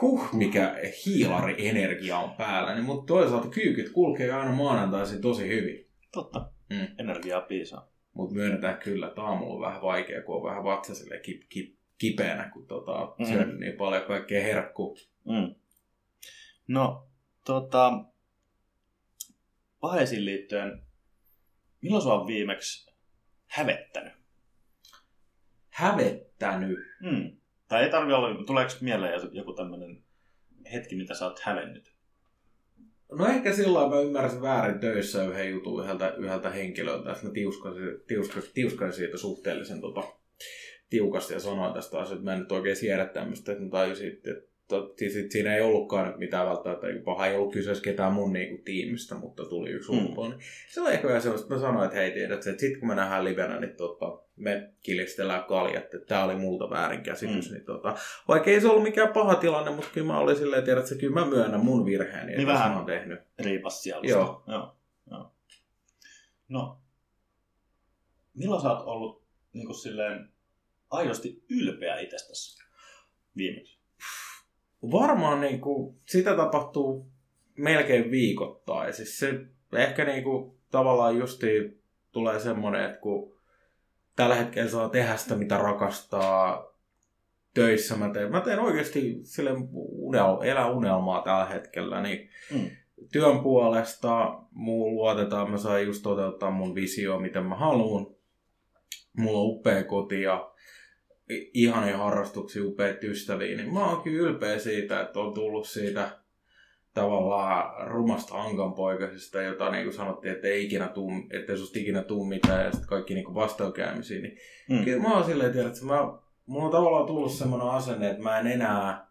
huh, 0.00 0.32
mikä 0.32 0.76
hiilari 1.06 1.68
energia 1.68 2.18
on 2.18 2.30
päällä. 2.30 2.74
Niin, 2.74 2.84
mutta 2.84 3.14
toisaalta 3.14 3.48
kyykyt 3.48 3.92
kulkee 3.92 4.32
aina 4.32 4.52
maanantaisin 4.52 5.20
tosi 5.20 5.48
hyvin. 5.48 5.86
Totta. 6.12 6.50
Mm. 6.70 6.86
Energiaa 6.98 7.40
piisaa. 7.40 7.90
Mutta 8.14 8.34
myönnetään 8.34 8.78
kyllä, 8.78 9.06
että 9.06 9.22
aamulla 9.22 9.54
on 9.54 9.60
vähän 9.60 9.82
vaikea, 9.82 10.22
kun 10.22 10.36
on 10.36 10.42
vähän 10.42 10.64
vatsa 10.64 10.94
sille 10.94 11.18
kip, 11.18 11.42
kip, 11.48 11.74
kipeänä, 11.98 12.50
kun 12.52 12.66
tota, 12.66 13.14
mm. 13.18 13.24
syönyt 13.24 13.58
niin 13.58 13.76
paljon 13.76 14.02
kaikkea 14.02 14.42
herkkua. 14.42 14.94
Mm. 15.24 15.54
No, 16.68 17.08
tota, 17.44 18.04
paheisiin 19.80 20.24
liittyen, 20.24 20.82
milloin 21.82 22.02
sua 22.02 22.20
on 22.20 22.26
viimeksi 22.26 22.94
hävettänyt? 23.46 24.12
Hävettänyt? 25.70 26.78
Hmm. 27.00 27.36
Tai 27.68 27.84
ei 27.84 27.90
tarvi 27.90 28.12
olla, 28.12 28.44
tuleeko 28.44 28.72
mieleen 28.80 29.20
joku 29.32 29.52
tämmöinen 29.52 30.04
hetki, 30.72 30.96
mitä 30.96 31.14
sä 31.14 31.24
oot 31.24 31.40
hävennyt? 31.40 31.94
No 33.12 33.26
ehkä 33.26 33.52
silloin 33.52 33.90
mä 33.90 34.00
ymmärsin 34.00 34.42
väärin 34.42 34.80
töissä 34.80 35.24
yhden 35.24 35.50
jutun 35.50 35.84
yhdeltä, 35.84 36.14
yhdeltä 36.18 36.50
henkilöltä, 36.50 37.12
että 37.12 37.26
mä 37.26 37.32
tiuskasin, 37.32 38.00
tiuskasin, 38.06 38.50
tiuskasin 38.54 38.92
siitä 38.92 39.16
suhteellisen 39.16 39.80
tota, 39.80 40.02
tiukasti 40.90 41.34
ja 41.34 41.40
sanoin 41.40 41.74
tästä 41.74 41.98
asiasta, 41.98 42.14
että 42.14 42.24
mä 42.24 42.32
en 42.32 42.40
nyt 42.40 42.52
oikein 42.52 42.76
siedä 42.76 43.06
tämmöistä, 43.06 43.52
että 43.52 43.64
mä 43.64 43.70
tajusin, 43.70 44.12
että 44.12 44.30
siis 44.96 45.32
siinä 45.32 45.54
ei 45.54 45.62
ollutkaan 45.62 46.14
mitään 46.16 46.46
välttämättä 46.46 46.86
niin 46.86 47.02
paha, 47.02 47.26
ei 47.26 47.36
ollut 47.36 47.52
kyseessä 47.52 47.84
ketään 47.84 48.12
mun 48.12 48.32
niin 48.32 48.48
kuin, 48.48 48.64
tiimistä, 48.64 49.14
mutta 49.14 49.44
tuli 49.44 49.70
yksi 49.70 49.92
mm. 49.92 49.98
ulkopuolinen. 49.98 50.38
Niin 50.38 50.48
se 50.68 50.80
on 50.80 50.92
ehkä 50.92 51.08
vähän 51.08 51.22
sellaista, 51.22 51.44
että 51.44 51.54
mä 51.54 51.60
sanoin, 51.60 51.84
että 51.84 51.96
hei 51.96 52.10
tiedät, 52.10 52.46
että 52.46 52.60
sitten 52.60 52.80
kun 52.80 52.88
me 52.88 52.94
nähdään 52.94 53.24
livenä, 53.24 53.60
niin 53.60 53.76
tota, 53.76 54.18
me 54.36 54.72
kilistellään 54.82 55.44
kaljat, 55.44 55.94
että 55.94 56.06
tämä 56.08 56.24
oli 56.24 56.36
multa 56.36 56.70
väärinkäsitys. 56.70 57.50
Mm. 57.50 57.54
Niin, 57.54 57.64
tota, 57.64 57.94
vaikka 58.28 58.50
ei 58.50 58.60
se 58.60 58.68
ollut 58.68 58.82
mikään 58.82 59.12
paha 59.12 59.34
tilanne, 59.34 59.70
mutta 59.70 59.90
kyllä 59.94 60.06
mä 60.06 60.18
olin 60.18 60.36
silleen, 60.36 60.64
tiedät, 60.64 60.84
että 60.84 61.00
kyllä 61.00 61.20
mä 61.20 61.26
myönnän 61.26 61.64
mun 61.64 61.86
virheeni, 61.86 62.36
niin 62.36 62.46
vähän 62.46 62.78
mä 62.78 62.84
tehnyt. 62.86 63.20
riipas 63.38 63.82
siellä. 63.82 64.08
Joo. 64.08 64.44
Joo. 64.46 64.76
Joo. 65.10 65.32
No, 66.48 66.80
milloin 68.34 68.62
sä 68.62 68.70
oot 68.70 68.86
ollut 68.86 69.24
niin 69.52 69.66
kuin 69.66 69.76
silleen 69.76 70.28
aidosti 70.90 71.44
ylpeä 71.50 71.98
itsestäsi 71.98 72.64
viimeksi? 73.36 73.83
Varmaan 74.92 75.40
niin 75.40 75.60
kuin, 75.60 75.96
sitä 76.06 76.36
tapahtuu 76.36 77.06
melkein 77.56 78.10
viikoittain. 78.10 78.94
Siis 78.94 79.18
se 79.18 79.40
ehkä 79.76 80.04
niin 80.04 80.24
kuin, 80.24 80.54
tavallaan 80.70 81.18
justi 81.18 81.80
tulee 82.12 82.40
semmoinen, 82.40 82.84
että 82.84 83.00
kun 83.00 83.34
tällä 84.16 84.34
hetkellä 84.34 84.70
saa 84.70 84.88
tehdä 84.88 85.16
sitä, 85.16 85.34
mitä 85.34 85.58
rakastaa 85.58 86.74
töissä. 87.54 87.96
Mä 87.96 88.10
teen, 88.10 88.30
mä 88.30 88.40
teen 88.40 88.58
oikeasti 88.58 89.20
sille 89.22 89.50
unel, 89.72 90.40
elä 90.42 90.70
unelmaa 90.70 91.22
tällä 91.22 91.44
hetkellä. 91.44 92.02
Niin 92.02 92.30
mm. 92.54 92.70
Työn 93.12 93.40
puolesta 93.40 94.40
muu 94.50 94.90
luotetaan, 94.90 95.50
mä 95.50 95.56
saan 95.56 95.86
just 95.86 96.02
toteuttaa 96.02 96.50
mun 96.50 96.74
visio, 96.74 97.18
miten 97.18 97.44
mä 97.44 97.56
haluan. 97.56 98.06
Mulla 99.18 99.38
on 99.38 99.58
upea 99.58 99.84
koti 99.84 100.22
ja 100.22 100.53
ihania 101.54 101.98
harrastuksia, 101.98 102.64
upeita 102.64 103.06
ystäviä, 103.06 103.56
niin 103.56 103.74
mä 103.74 103.90
oon 103.90 104.02
kyllä 104.02 104.28
ylpeä 104.28 104.58
siitä, 104.58 105.00
että 105.00 105.20
on 105.20 105.34
tullut 105.34 105.68
siitä 105.68 106.10
tavallaan 106.94 107.88
rumasta 107.88 108.42
ankanpoikaisesta, 108.42 109.42
jota 109.42 109.70
niin 109.70 109.84
kuin 109.84 109.94
sanottiin, 109.94 110.34
että 110.34 110.48
ei 110.48 110.64
ikinä 110.64 110.88
tuu, 110.88 111.10
että 111.30 111.52
ei 111.52 111.58
susta 111.58 111.78
ikinä 111.78 112.02
tuu 112.02 112.24
mitään 112.24 112.64
ja 112.64 112.70
sitten 112.70 112.88
kaikki 112.88 113.14
niin 113.14 113.34
vastoinkäymisiä. 113.34 114.20
Niin 114.20 114.38
mm. 114.70 114.84
Kyllä 114.84 115.02
mä 115.02 115.14
oon 115.14 115.24
silleen, 115.24 115.52
tiedä, 115.52 115.68
että 115.68 115.84
mä, 115.84 116.18
mulla 116.46 116.64
on 116.64 116.70
tavallaan 116.70 117.06
tullut 117.06 117.32
semmoinen 117.32 117.68
asenne, 117.68 118.10
että 118.10 118.22
mä 118.22 118.38
en 118.38 118.46
enää 118.46 119.06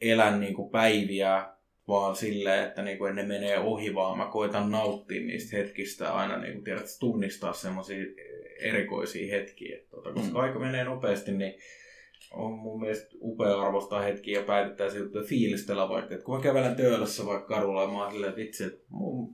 elä 0.00 0.36
niin 0.36 0.54
kuin 0.54 0.70
päiviä, 0.70 1.46
vaan 1.88 2.16
silleen, 2.16 2.64
että 2.68 2.82
niin 2.82 2.98
kuin 2.98 3.16
ne 3.16 3.22
menee 3.22 3.58
ohi, 3.58 3.94
vaan 3.94 4.18
mä 4.18 4.26
koitan 4.26 4.70
nauttia 4.70 5.20
niistä 5.20 5.56
hetkistä 5.56 6.12
aina 6.12 6.38
niin 6.38 6.52
kuin, 6.52 6.64
tiedät, 6.64 6.86
tunnistaa 7.00 7.52
semmoisia 7.52 8.04
erikoisia 8.62 9.36
hetkiä. 9.36 9.76
Että, 9.76 9.90
tuota, 9.90 10.12
koska 10.12 10.30
mm. 10.30 10.36
aika 10.36 10.58
menee 10.58 10.84
nopeasti, 10.84 11.32
niin 11.32 11.54
on 12.32 12.52
mun 12.52 12.80
mielestä 12.80 13.08
upea 13.20 13.60
arvostaa 13.60 14.00
hetkiä 14.00 14.38
ja 14.40 14.46
päätetään 14.46 14.90
siltä 14.90 15.22
fiilistellä 15.26 15.88
vaikka. 15.88 16.14
Että 16.14 16.24
kun 16.24 16.36
mä 16.36 16.42
kävelen 16.42 16.76
töölössä 16.76 17.26
vaikka 17.26 17.54
kadulla 17.54 17.86
mä 17.86 18.02
oon 18.02 18.12
silleen, 18.12 18.30
että 18.30 18.42
itse, 18.42 18.64
että 18.64 18.84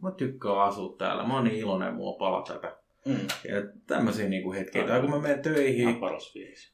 mä 0.02 0.10
tykkään 0.10 0.58
asua 0.58 0.96
täällä. 0.98 1.26
Mä 1.26 1.34
oon 1.34 1.44
niin 1.44 1.56
iloinen, 1.56 1.94
mulla 1.94 2.18
pala 2.18 2.42
tätä. 2.42 2.76
Mm. 3.06 3.14
Ja 3.48 3.62
tämmöisiä 3.86 4.28
niin 4.28 4.52
hetkiä. 4.52 4.86
Tai 4.86 5.00
kun 5.00 5.10
mä 5.10 5.18
menen 5.18 5.42
töihin, 5.42 6.00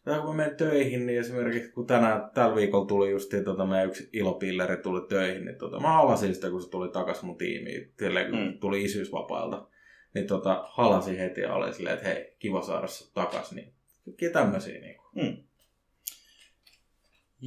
tai 0.05 0.21
kun 0.21 0.29
mä 0.29 0.35
menen 0.37 0.57
töihin, 0.57 1.07
niin 1.07 1.19
esimerkiksi 1.19 1.73
kun 1.73 1.87
tänään, 1.87 2.31
tällä 2.35 2.57
viikolla 2.57 2.87
tuli 2.87 3.11
just 3.11 3.35
tota, 3.45 3.67
meidän 3.67 3.89
yksi 3.89 4.09
ilopilleri 4.13 4.77
tuli 4.77 5.07
töihin, 5.09 5.45
niin 5.45 5.59
tota, 5.59 5.81
mä 5.81 5.93
halasin 5.93 6.35
sitä, 6.35 6.51
kun 6.51 6.63
se 6.63 6.71
tuli 6.71 6.89
takas 6.89 7.23
mun 7.23 7.39
tiimiin, 7.39 7.93
silleen, 7.99 8.31
kun 8.31 8.39
Mm. 8.39 8.59
tuli 8.59 8.85
isyysvapailta. 8.85 9.67
Niin 10.15 10.27
tota, 10.27 10.65
halasin 10.69 11.19
heti 11.19 11.41
ja 11.41 11.55
oli 11.55 11.75
silleen, 11.75 11.95
että 11.95 12.09
hei, 12.09 12.37
kiva 12.39 12.63
saada 12.63 12.87
sut 12.87 13.15
takas. 13.15 13.53
Niin 13.53 13.75
kaikkia 14.05 14.31
tämmöisiä. 14.31 14.81
Niin 14.81 14.97
kuin. 14.97 15.25
Mm. 15.25 15.45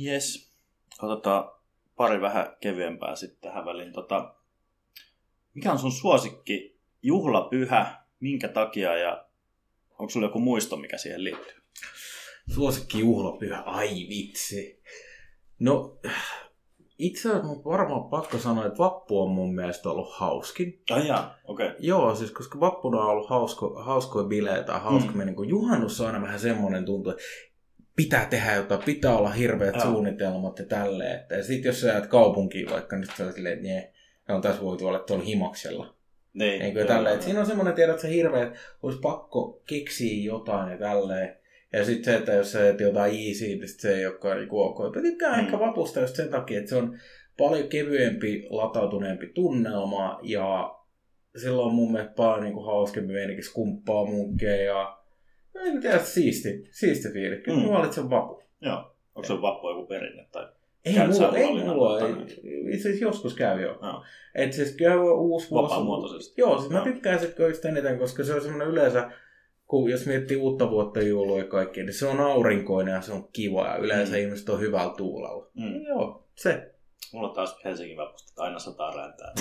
Yes. 0.05 0.53
Otetaan 1.01 1.51
pari 1.95 2.21
vähän 2.21 2.57
kevyempää 2.61 3.15
sitten 3.15 3.41
tähän 3.41 3.65
väliin. 3.65 3.93
Tota, 3.93 4.35
mikä 5.53 5.71
on 5.71 5.79
sun 5.79 5.91
suosikki 5.91 6.79
juhlapyhä, 7.03 8.03
minkä 8.19 8.47
takia 8.47 8.97
ja 8.97 9.27
onko 9.89 10.09
sulla 10.09 10.27
joku 10.27 10.39
muisto, 10.39 10.77
mikä 10.77 10.97
siihen 10.97 11.23
liittyy? 11.23 11.61
Suosikki 12.53 12.99
juhlapyhä, 12.99 13.61
ai 13.61 13.89
vitsi. 13.89 14.83
No, 15.59 15.99
itse 16.99 17.29
asiassa 17.29 17.47
mun 17.47 17.63
varmaan 17.65 18.03
pakko 18.03 18.37
sanoa, 18.37 18.65
että 18.65 18.77
vappu 18.77 19.21
on 19.21 19.29
mun 19.31 19.55
mielestä 19.55 19.89
ollut 19.89 20.09
hauskin. 20.13 20.81
Ai 20.89 21.01
okei. 21.01 21.65
Okay. 21.67 21.75
Joo, 21.79 22.15
siis 22.15 22.31
koska 22.31 22.59
vappuna 22.59 23.01
on 23.01 23.09
ollut 23.09 23.29
hausko, 23.29 23.75
hauskoja 23.83 24.27
bileitä 24.27 24.71
ja 24.71 24.79
hauska 24.79 25.11
Mm. 25.11 25.35
kun 25.35 25.49
juhannus 25.49 26.01
on 26.01 26.07
aina 26.07 26.21
vähän 26.21 26.39
semmoinen 26.39 26.85
tuntuu, 26.85 27.11
että 27.11 27.23
pitää 27.95 28.25
tehdä 28.25 28.55
jotain, 28.55 28.83
pitää 28.83 29.17
olla 29.17 29.29
hirveät 29.29 29.75
Joo. 29.75 29.83
suunnitelmat 29.85 30.59
ja 30.59 30.65
tälleen. 30.65 31.19
Että, 31.19 31.35
ja 31.35 31.43
sit 31.43 31.65
jos 31.65 31.81
sä 31.81 31.87
jäät 31.87 32.07
kaupunkiin 32.07 32.69
vaikka, 32.69 32.95
niin 32.95 33.07
sä 33.17 33.31
silleen, 33.31 33.53
että 33.57 33.67
nie, 33.67 33.93
ne 34.27 34.33
on 34.35 34.41
tässä 34.41 34.61
voitu 34.61 34.87
olla 34.87 34.99
tuolla 34.99 35.23
himaksella. 35.23 35.93
Niin, 36.33 36.59
Niin 36.59 36.73
kuin 36.73 36.79
joo, 36.81 36.87
tälleen. 36.87 37.13
joo, 37.15 37.21
siinä 37.23 37.39
on 37.39 37.45
semmoinen, 37.45 37.73
tiedät, 37.73 37.93
että 37.95 38.01
se 38.01 38.13
hirveä, 38.13 38.43
että 38.43 38.59
olisi 38.83 38.99
pakko 38.99 39.61
keksiä 39.67 40.25
jotain 40.25 40.71
ja 40.71 40.77
tälleen. 40.77 41.37
Ja 41.73 41.85
sitten 41.85 42.13
se, 42.13 42.17
että 42.19 42.31
jos 42.31 42.51
sä 42.51 42.59
teet 42.59 42.79
jotain 42.79 43.13
easy, 43.27 43.45
niin 43.45 43.67
sit 43.67 43.79
se 43.79 43.95
ei 43.97 44.05
olekaan 44.05 44.37
niin 44.37 44.47
ok. 44.51 44.95
Mä 44.95 45.01
tykkään 45.01 45.39
Mm. 45.39 45.45
ehkä 45.45 45.59
vapusta 45.59 45.99
just 45.99 46.15
sen 46.15 46.29
takia, 46.29 46.57
että 46.59 46.69
se 46.69 46.75
on 46.75 46.97
paljon 47.37 47.67
kevyempi, 47.69 48.47
latautuneempi 48.49 49.27
tunnelma 49.27 50.19
ja 50.23 50.75
silloin 51.37 51.67
on 51.67 51.73
mun 51.75 51.91
mielestä 51.91 52.13
paljon 52.15 52.43
niin 52.43 52.53
kuin 52.53 52.65
hauskempi 52.65 53.13
meininki 53.13 53.41
skumppaa 53.41 54.05
munkkeja 54.05 54.63
ja 54.65 54.97
no, 55.55 55.61
en 55.61 55.81
tiedä, 55.81 55.99
siisti, 55.99 56.63
siisti 56.71 57.09
fiilis. 57.13 57.39
Kyllä 57.43 57.57
Mm. 57.59 57.65
mä 57.65 57.71
valitsen 57.77 58.09
vapu. 58.09 58.43
Joo. 58.61 58.95
Onko 59.15 59.27
se 59.27 59.41
vappu 59.41 59.69
joku 59.69 59.85
perinne? 59.85 60.27
Tai... 60.31 60.47
Ei 60.85 60.93
mulla, 61.07 61.37
ei 61.37 61.53
mulla. 61.53 61.99
Itse 62.73 62.89
asiassa 62.89 63.05
joskus 63.05 63.35
käy 63.35 63.61
jo. 63.61 63.67
Joo. 63.81 64.03
Et 64.35 64.53
siis 64.53 64.75
käy 64.75 64.97
uusi 64.99 65.49
vuosi. 65.51 65.63
Vapaamuotoisesti. 65.63 66.41
Joo, 66.41 66.57
siis 66.59 66.71
mä 66.71 66.81
tykkään 66.81 67.19
sit 67.19 67.39
just 67.39 67.65
eniten, 67.65 67.99
koska 67.99 68.23
se 68.23 68.33
on 68.33 68.41
semmoinen 68.41 68.67
yleensä, 68.67 69.11
kun 69.67 69.89
jos 69.89 70.05
miettii 70.05 70.37
uutta 70.37 70.69
vuotta 70.69 71.01
joulua 71.01 71.37
ja 71.37 71.45
kaikkea, 71.45 71.83
niin 71.83 71.93
se 71.93 72.07
on 72.07 72.19
aurinkoinen 72.19 72.93
ja 72.93 73.01
se 73.01 73.13
on 73.13 73.27
kiva 73.33 73.67
ja 73.67 73.75
yleensä 73.75 74.15
Mm. 74.15 74.21
ihmiset 74.21 74.49
on 74.49 74.59
hyvällä 74.59 74.93
tuulella. 74.97 75.47
Mm. 75.53 75.81
Joo, 75.87 76.27
se. 76.35 76.73
Mulla 77.13 77.33
taas 77.33 77.59
Helsingin 77.65 77.97
vapusta, 77.97 78.43
aina 78.43 78.59
sataa 78.59 78.91
räntää. 78.95 79.33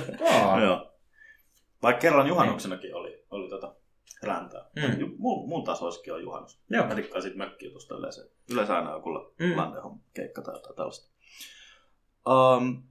Joo. 0.64 0.92
Vaikka 1.82 2.00
kerran 2.00 2.26
juhannuksenakin 2.28 2.94
oli, 2.94 3.24
oli 3.30 3.48
tota 3.48 3.74
räntää. 4.22 4.70
Mm. 4.76 5.14
Mun, 5.18 5.48
mun 5.48 5.64
taas 5.64 5.82
olisikin 5.82 6.14
on 6.14 6.22
juhannus. 6.22 6.60
Joo. 6.70 6.86
Mä 6.86 6.96
dikkaan 6.96 7.22
siitä 7.22 7.36
mökkijutusta 7.38 7.94
yleensä. 7.94 8.22
Yleensä 8.52 8.76
aina 8.76 8.92
joku. 8.92 9.08
Mm. 9.38 9.56
landehom 9.56 10.00
keikka 10.14 10.42
tai 10.42 10.54
jotain 10.54 10.76
tällaista. 10.76 11.10
Um, 12.26 12.82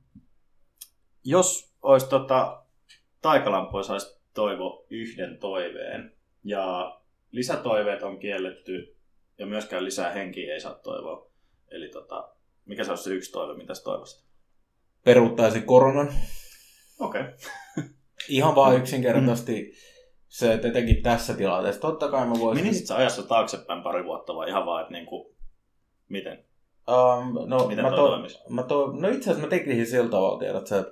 jos 1.24 1.74
olisi 1.82 2.10
tota, 2.10 2.64
taikalampoja 3.22 3.84
saisi 3.84 4.22
toivo 4.34 4.86
yhden 4.90 5.38
toiveen 5.40 6.19
ja 6.44 6.98
lisätoiveet 7.32 8.04
on 8.04 8.20
kielletty 8.20 8.96
ja 9.38 9.46
myöskään 9.46 9.86
lisää 9.86 10.12
henkiä 10.12 10.54
ei 10.54 10.60
saa 10.60 10.74
toivoa. 10.74 11.30
Eli 11.72 11.90
tota, 11.90 12.30
mikä 12.66 12.84
se 12.84 12.90
olisi 12.90 13.04
se 13.04 13.14
yksi 13.14 13.32
toive, 13.32 13.54
mitä 13.54 13.74
sä 13.74 13.84
toivoisit? 13.84 14.30
peruuttaisin 15.04 15.64
koronan. 15.64 16.14
Okei. 17.00 17.22
Okay. 17.22 17.34
Ihan 18.30 18.56
vaan 18.56 18.78
yksinkertaisesti 18.78 19.74
se, 20.28 20.54
että 20.54 20.68
etenkin 20.68 21.04
tässä 21.04 21.34
tilanteessa. 21.34 21.82
Totta 21.82 22.12
kai 22.12 22.28
mä 22.28 22.34
voisin... 22.40 22.66
Menisit 22.66 22.88
sä 22.88 22.96
ajassa 22.96 23.24
taaksepäin 23.24 23.84
pari 23.84 24.04
vuotta 24.04 24.36
vai 24.36 24.50
ihan 24.50 24.66
vaan, 24.66 24.82
että 24.82 24.94
niinku, 24.94 25.36
miten? 26.10 26.46
Um, 26.88 27.50
no, 27.50 27.68
Miten 27.68 27.86
mä, 27.86 27.92
toi 27.92 28.20
to, 28.20 28.54
mä 28.54 28.64
to, 28.64 28.92
no 28.92 29.08
itse 29.08 29.30
asiassa 29.30 29.42
mä 29.42 29.50
tekisin 29.50 29.86
sillä 29.86 30.10
tavalla, 30.10 30.40
tiedät 30.40 30.62
että 30.62 30.92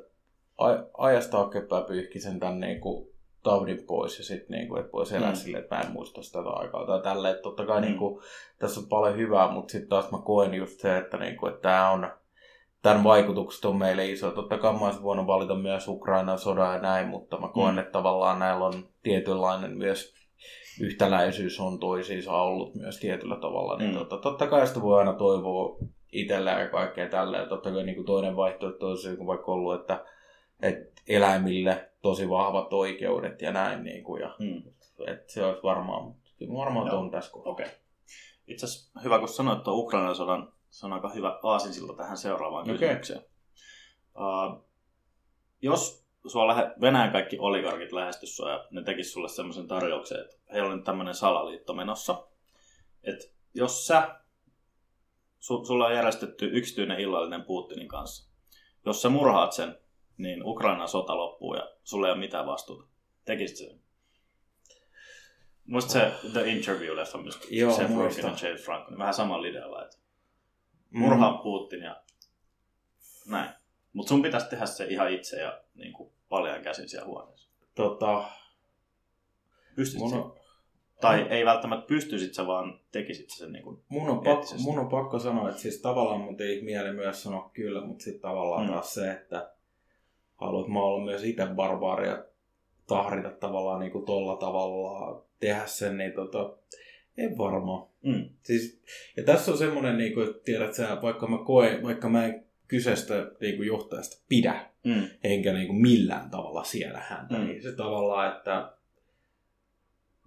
aj- 0.62 0.90
ajasta 0.98 1.32
taaksepäin 1.32 1.86
pyyhkisen 1.86 2.40
tän 2.40 2.60
niinku 2.60 3.14
taudin 3.50 3.84
pois 3.88 4.18
ja 4.18 4.24
sitten 4.26 4.58
niinku, 4.58 4.76
että 4.76 4.92
voisi 4.92 5.16
elää 5.16 5.30
Mm. 5.30 5.36
silleen, 5.36 5.64
että 5.64 5.76
mä 5.76 5.82
en 5.82 5.92
muista 5.92 6.22
sitä 6.22 6.40
aikaa 6.40 6.86
tai 6.86 7.02
tälleen. 7.02 7.32
Että 7.32 7.44
totta 7.44 7.66
kai 7.66 7.82
Mm. 7.82 7.88
niinku, 7.88 8.22
tässä 8.60 8.80
on 8.80 8.88
paljon 8.90 9.18
hyvää, 9.18 9.52
mutta 9.52 9.72
sitten 9.72 9.90
taas 9.90 10.12
mä 10.12 10.18
koen 10.18 10.54
just 10.54 10.80
se, 10.80 10.98
että 10.98 11.18
niinku, 11.18 11.48
että 11.48 11.62
tää 11.62 11.92
on, 11.92 12.08
tämän 12.82 13.04
vaikutukset 13.04 13.66
on 13.66 13.78
meille 13.78 14.06
iso. 14.10 14.32
Totta 14.32 14.58
kai 14.58 14.74
mä 14.74 14.80
olisin 14.86 15.04
voinut 15.04 15.28
valita 15.28 15.56
myös 15.56 15.88
Ukrainan 15.88 16.40
sodan 16.40 16.74
ja 16.74 16.82
näin, 16.82 17.08
mutta 17.08 17.40
mä 17.40 17.48
koen, 17.48 17.74
Mm. 17.76 17.80
että 17.80 17.92
tavallaan 17.92 18.40
näillä 18.40 18.66
on 18.66 18.74
tietynlainen 19.04 19.78
myös 19.78 20.14
yhtäläisyys 20.82 21.60
on 21.60 21.80
toisiinsa 21.80 22.34
ollut 22.34 22.76
myös 22.76 23.00
tietyllä 23.00 23.36
tavalla. 23.36 23.78
Niin 23.78 23.92
Mm. 23.92 23.98
tota, 23.98 24.18
totta 24.18 24.48
kai 24.48 24.68
sitä 24.68 24.82
voi 24.82 25.00
aina 25.00 25.14
toivoa 25.14 25.78
itsellään 26.12 26.62
ja 26.62 26.68
kaikkea 26.70 27.10
tällä. 27.10 27.38
Ja 27.38 27.46
totta 27.46 27.72
kai 27.72 27.84
niin 27.84 27.96
kuin 27.96 28.06
toinen 28.06 28.36
vaihtoehto 28.36 28.88
olisi 28.88 29.10
joku 29.10 29.28
vaikka 29.28 29.52
ollut, 29.52 29.80
että, 29.82 30.06
että 30.62 31.02
eläimille 31.08 31.90
tosi 32.02 32.30
vahvat 32.30 32.74
oikeudet 32.74 33.42
ja 33.42 33.52
näin. 33.52 33.84
Niin 33.84 34.04
kuin, 34.04 34.22
ja, 34.22 34.36
Hmm. 34.40 34.64
että 35.08 35.34
se 35.34 35.46
olisi 35.46 35.64
varmaan, 35.64 36.16
varmaan 36.54 36.92
on 36.92 37.12
tässä 37.12 37.32
kohdassa. 37.32 37.50
Okei. 37.50 37.66
Okay. 37.66 37.78
Itse 38.48 38.66
asiassa 38.66 39.00
hyvä, 39.04 39.20
kun 39.20 39.28
sanoit 39.28 39.64
tuon 39.64 39.78
Ukrainan 39.78 40.16
sodan, 40.16 40.54
se 40.70 40.86
on 40.86 40.94
aika 40.94 41.10
hyvä 41.10 41.40
aasinsilta 41.44 41.94
tähän 41.94 42.18
seuraavaan 42.18 42.64
Okei. 42.64 42.74
kysymykseen. 42.78 43.22
Uh, 44.16 44.68
jos 45.62 46.08
sua 46.28 46.48
lähe, 46.48 46.72
Venäjän 46.82 47.12
kaikki 47.12 47.40
oligarkit 47.40 47.92
lähestys 47.92 48.38
sua 48.38 48.52
ja 48.52 48.68
ne 48.72 48.84
tekis 48.84 49.14
sulle 49.14 49.30
semmoisen 49.30 49.68
tarjouksen, 49.68 50.22
että 50.22 50.36
heillä 50.54 50.70
on 50.70 50.76
nyt 50.76 50.86
tämmöinen 50.86 51.16
salaliitto 51.16 51.74
menossa, 51.74 52.28
että 53.04 53.26
jos 53.54 53.88
sä, 53.88 54.20
su, 55.40 55.66
sulla 55.66 55.86
on 55.86 55.94
järjestetty 55.94 56.50
yksityinen 56.54 57.00
illallinen 57.00 57.44
Putinin 57.44 57.88
kanssa, 57.88 58.32
jos 58.86 59.02
sä 59.02 59.10
murhaat 59.10 59.54
sen, 59.54 59.78
niin 60.18 60.44
Ukrainan 60.46 60.88
sota 60.88 61.18
loppuu 61.18 61.56
ja 61.56 61.70
sulla 61.84 62.08
ei 62.08 62.12
ole 62.12 62.20
mitään 62.20 62.46
vastuuta. 62.46 62.88
Tekisit 63.26 63.58
sen? 63.58 63.80
Muista 65.66 65.92
se 65.92 66.12
The 66.34 66.42
Interview-leffa 66.42 67.18
myös. 67.18 67.40
Joo, 67.50 67.72
Seth 67.74 67.96
Rogen 67.98 68.18
ja 68.42 68.48
James 68.48 68.66
Franco. 68.66 68.98
Vähän 68.98 69.14
samalla 69.14 69.48
idealla, 69.48 69.84
että 69.86 69.98
Mm. 70.90 71.00
murhaa 71.00 71.38
Putin 71.38 71.82
ja 71.82 72.04
näin. 73.30 73.50
Mutta 73.94 74.10
sun 74.10 74.22
pitäisi 74.22 74.50
tehdä 74.50 74.66
se 74.66 74.86
ihan 74.86 75.12
itse 75.12 75.42
ja 75.42 75.62
niin 75.76 75.94
kuin 75.94 76.12
paljon 76.30 76.62
käsin 76.62 76.90
siellä 76.90 77.08
huoneessa. 77.08 77.50
Tota, 77.76 78.24
Pystyt 79.76 80.00
mun, 80.00 80.10
mun... 80.14 80.24
on, 80.24 80.38
Tai 81.02 81.28
ei 81.30 81.46
välttämättä 81.46 81.88
pystyisit 81.88 82.34
sä, 82.34 82.48
vaan 82.48 82.80
tekisit 82.92 83.30
sen 83.30 83.52
niin 83.52 83.64
kuin... 83.64 83.84
mun, 83.90 84.10
on 84.10 84.18
pakko, 84.24 84.46
mun 84.60 84.80
on 84.80 84.90
pakko 84.90 85.20
sanoa, 85.20 85.50
että 85.50 85.62
siis 85.62 85.82
tavallaan 85.82 86.22
mun 86.22 86.38
teki 86.38 86.62
mieli 86.62 86.94
myös 86.94 87.24
sanoa 87.24 87.50
kyllä, 87.54 87.86
mutta 87.86 88.04
sitten 88.04 88.22
tavallaan 88.22 88.62
Mm. 88.64 88.68
mm. 88.68 88.74
taas 88.74 88.94
se, 88.94 89.12
että 89.12 89.54
haluat 90.38 90.68
mä 90.68 90.80
olla 90.80 91.06
myös 91.06 91.24
itse 91.24 91.46
barbaaria 91.56 92.24
tahrita 92.88 93.30
tavallaan 93.30 93.80
niin 93.80 93.92
kuin 93.92 94.06
tolla 94.06 94.36
tavalla 94.36 95.22
tehdä 95.40 95.66
sen, 95.66 95.98
niin 95.98 96.14
tota, 96.14 96.58
en 97.18 97.38
varmaan. 97.38 97.88
Mm. 98.04 98.30
Siis, 98.44 98.82
ja 99.18 99.24
tässä 99.24 99.52
on 99.52 99.58
semmoinen, 99.58 99.98
niin 99.98 100.14
kuin, 100.14 100.28
että 100.30 100.44
tiedät 100.44 100.74
sä, 100.74 100.98
vaikka 101.02 101.28
mä 101.28 101.38
koen, 101.38 101.84
vaikka 101.84 102.10
mä 102.10 102.26
en 102.26 102.46
kyseistä 102.68 103.32
niin 103.42 103.56
kuin 103.56 103.68
johtajasta 103.68 104.24
pidä, 104.30 104.66
Mm. 104.84 105.08
enkä 105.24 105.54
niin 105.54 105.68
kuin 105.68 105.82
millään 105.82 106.30
tavalla 106.30 106.64
siellä 106.64 107.00
häntä, 107.00 107.38
Mm. 107.38 107.46
niin 107.48 107.64
se 107.64 107.72
tavallaan, 107.72 108.38
että 108.38 108.72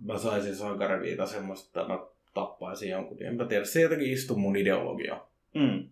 mä 0.05 0.19
saisin 0.19 0.57
sankariviita 0.57 1.27
semmoista, 1.27 1.81
että 1.81 1.93
mä 1.93 2.01
tappaisin 2.35 2.91
jonkun, 2.91 3.23
en 3.23 3.35
mä 3.37 3.45
tiedä, 3.45 3.65
se 3.65 3.81
jotenkin 3.81 4.13
istuu 4.13 4.37
mun 4.37 4.57
ideologia. 4.57 5.21
Mm. 5.55 5.89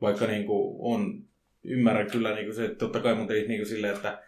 Vaikka 0.00 0.26
niin 0.26 0.46
kuin 0.46 0.76
on, 0.78 1.24
ymmärrän 1.64 2.10
kyllä 2.10 2.34
niin 2.34 2.44
kuin 2.46 2.54
se, 2.54 2.64
että 2.64 2.78
totta 2.78 3.00
kai 3.00 3.14
mun 3.14 3.26
teki 3.26 3.48
niin 3.48 3.60
kuin 3.60 3.68
silleen, 3.68 3.94
että, 3.94 4.22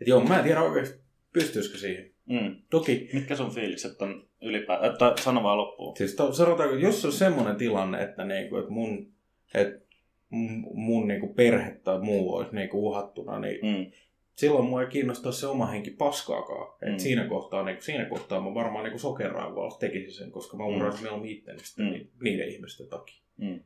että 0.00 0.10
joo, 0.10 0.24
mä 0.24 0.38
en 0.38 0.44
tiedä 0.44 0.62
oikeasti 0.62 1.00
pystyisikö 1.32 1.78
siihen. 1.78 2.10
Mm. 2.26 2.56
Toki, 2.70 3.10
Mitkä 3.12 3.36
sun 3.36 3.50
fiilikset 3.54 4.02
on 4.02 4.28
ylipäätään? 4.42 4.96
Tai 4.98 5.18
sano 5.18 5.42
vaan 5.42 5.58
loppuun. 5.58 5.96
siis 5.96 6.14
to, 6.14 6.32
sanotaanko, 6.32 6.74
jos 6.74 7.04
on 7.04 7.12
semmoinen 7.12 7.56
tilanne, 7.56 8.02
että, 8.02 8.24
niin 8.24 8.48
kuin, 8.48 8.60
että 8.60 8.72
mun, 8.72 9.12
että 9.54 9.80
mun, 10.72 11.08
niin 11.08 11.20
kuin 11.20 11.34
perhe 11.34 11.80
tai 11.84 12.00
muu 12.00 12.34
olisi 12.34 12.54
niin 12.54 12.68
kuin 12.68 12.80
uhattuna, 12.80 13.38
niin 13.40 13.58
Mm. 13.62 13.90
silloin 14.34 14.64
mua 14.64 14.82
ei 14.82 14.88
kiinnostaa 14.88 15.32
se 15.32 15.46
oma 15.46 15.66
henki 15.66 15.90
paskaakaan. 15.90 16.74
Et 16.82 16.92
Mm. 16.92 16.98
siinä, 16.98 17.24
kohtaa, 17.28 17.62
niin, 17.64 17.76
siinä 17.82 18.04
kohtaa 18.04 18.40
mä 18.40 18.54
varmaan 18.54 18.84
niin 18.84 18.98
sokeraivoilla 18.98 19.76
tekisin 19.80 20.12
sen, 20.12 20.30
koska 20.30 20.56
mä 20.56 20.62
Mm. 20.68 20.76
uhraisin 20.76 21.02
mieluummin 21.02 21.30
itteni 21.30 21.58
Mm. 21.78 21.84
ni- 21.84 22.10
niiden 22.22 22.48
ihmisten 22.48 22.88
takia. 22.88 23.22
Mm. 23.36 23.60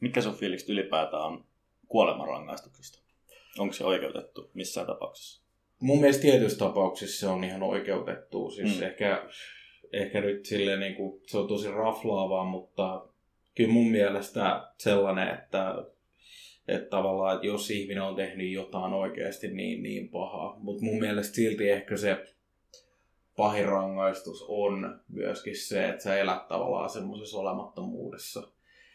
Mitkä 0.00 0.20
sun 0.20 0.34
fiilikset 0.34 0.68
ylipäätään 0.68 1.22
on 1.22 1.44
kuolemanrangaistuksesta? 1.88 3.02
Onko 3.58 3.72
se 3.72 3.84
oikeutettu 3.84 4.50
missään 4.54 4.86
tapauksessa? 4.86 5.48
mun 5.80 6.00
mielestä 6.00 6.22
tietyissä 6.22 6.58
tapauksissa 6.58 7.20
se 7.20 7.32
on 7.32 7.44
ihan 7.44 7.62
oikeutettu. 7.62 8.50
Siis 8.50 8.80
Mm. 8.80 8.86
ehkä, 8.86 9.28
ehkä 9.92 10.20
nyt 10.20 10.46
silleen 10.46 10.80
niin 10.80 10.94
kuin, 10.94 11.20
se 11.26 11.38
on 11.38 11.48
tosi 11.48 11.70
raflaavaa, 11.70 12.44
mutta 12.44 13.06
kyllä 13.54 13.72
mun 13.72 13.90
mielestä 13.90 14.68
sellainen, 14.78 15.34
että, 15.34 15.74
että 16.68 16.88
tavallaan, 16.90 17.34
että 17.34 17.46
jos 17.46 17.70
ihminen 17.70 18.02
on 18.02 18.16
tehnyt 18.16 18.52
jotain 18.52 18.92
oikeasti 18.92 19.48
niin, 19.48 19.82
niin 19.82 20.08
pahaa, 20.08 20.56
mutta 20.58 20.84
mun 20.84 20.98
mielestä 20.98 21.34
silti 21.34 21.70
ehkä 21.70 21.96
se 21.96 22.24
pahin 23.36 23.66
rangaistus 23.66 24.44
on 24.48 25.00
myöskin 25.08 25.56
se, 25.56 25.88
että 25.88 26.02
sä 26.02 26.18
elät 26.18 26.48
tavallaan 26.48 26.90
semmoisessa 26.90 27.38
olemattomuudessa. 27.38 28.48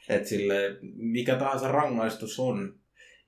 Että 0.09 0.29
sille, 0.29 0.77
mikä 0.95 1.35
tahansa 1.35 1.67
rangaistus 1.67 2.39
on, 2.39 2.79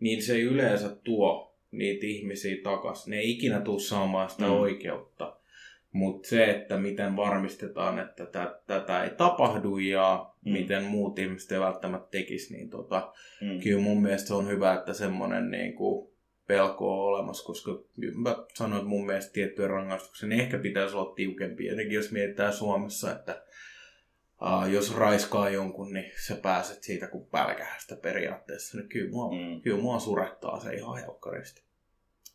niin 0.06 0.22
se 0.24 0.34
ei 0.36 0.42
yleensä 0.42 0.96
tuo 1.04 1.56
niitä 1.72 2.06
ihmisiä 2.06 2.56
takas. 2.64 3.08
Ne 3.08 3.18
ei 3.18 3.32
ikinä 3.32 3.62
tule 3.62 3.80
saamaan 3.80 4.30
sitä 4.30 4.44
Mm. 4.46 4.52
oikeutta. 4.52 5.36
Mutta 5.92 6.30
se, 6.30 6.46
että 6.46 6.78
miten 6.78 7.16
varmistetaan, 7.16 8.00
että 8.00 8.26
tä, 8.26 8.60
tätä 8.68 9.04
ei 9.04 9.10
tapahdu 9.10 9.78
ja 9.78 10.26
Mm. 10.46 10.52
miten 10.52 10.84
muut 10.84 11.20
ihmiset 11.20 11.52
ei 11.52 11.60
välttämättä 11.60 12.08
tekisi, 12.12 12.54
niin 12.54 12.70
tota, 12.70 13.14
Mm. 13.42 13.60
kyllä 13.60 13.82
mun 13.82 14.02
mielestä 14.02 14.28
se 14.28 14.34
on 14.34 14.48
hyvä, 14.48 14.74
että 14.74 14.94
semmoinen 14.94 15.52
niin 15.52 15.74
kuin 15.74 16.10
pelko 16.48 16.94
on 16.94 17.08
olemassa, 17.14 17.46
koska 17.46 17.72
mä 18.16 18.36
sanoin, 18.54 18.80
että 18.80 18.90
mun 18.90 19.06
mielestä 19.06 19.34
tiettyjen 19.34 19.70
rangaistuksen 19.72 20.32
ehkä 20.32 20.58
pitäisi 20.58 20.96
olla 20.96 21.16
tiukempia. 21.16 21.72
Jotenkin 21.72 21.96
jos 21.96 22.12
mietitään 22.12 22.54
Suomessa, 22.54 23.12
että 23.12 23.45
uh, 24.42 24.72
jos 24.72 24.96
raiskaa 24.96 25.50
jonkun, 25.50 25.94
niin 25.94 26.12
sä 26.28 26.36
pääset 26.36 26.84
siitä 26.84 27.08
kuin 27.08 27.26
pälkähästä 27.28 27.96
periaatteessa. 27.96 28.78
Niin 28.78 28.90
kyllä 28.90 29.12
mua, 29.12 29.32
Mm. 29.32 29.38
mm. 29.38 29.62
kyllä 29.62 29.82
mua 29.82 30.00
surettaa 30.00 30.60
se 30.60 30.74
ihan 30.76 30.98
helkkaristi. 30.98 31.64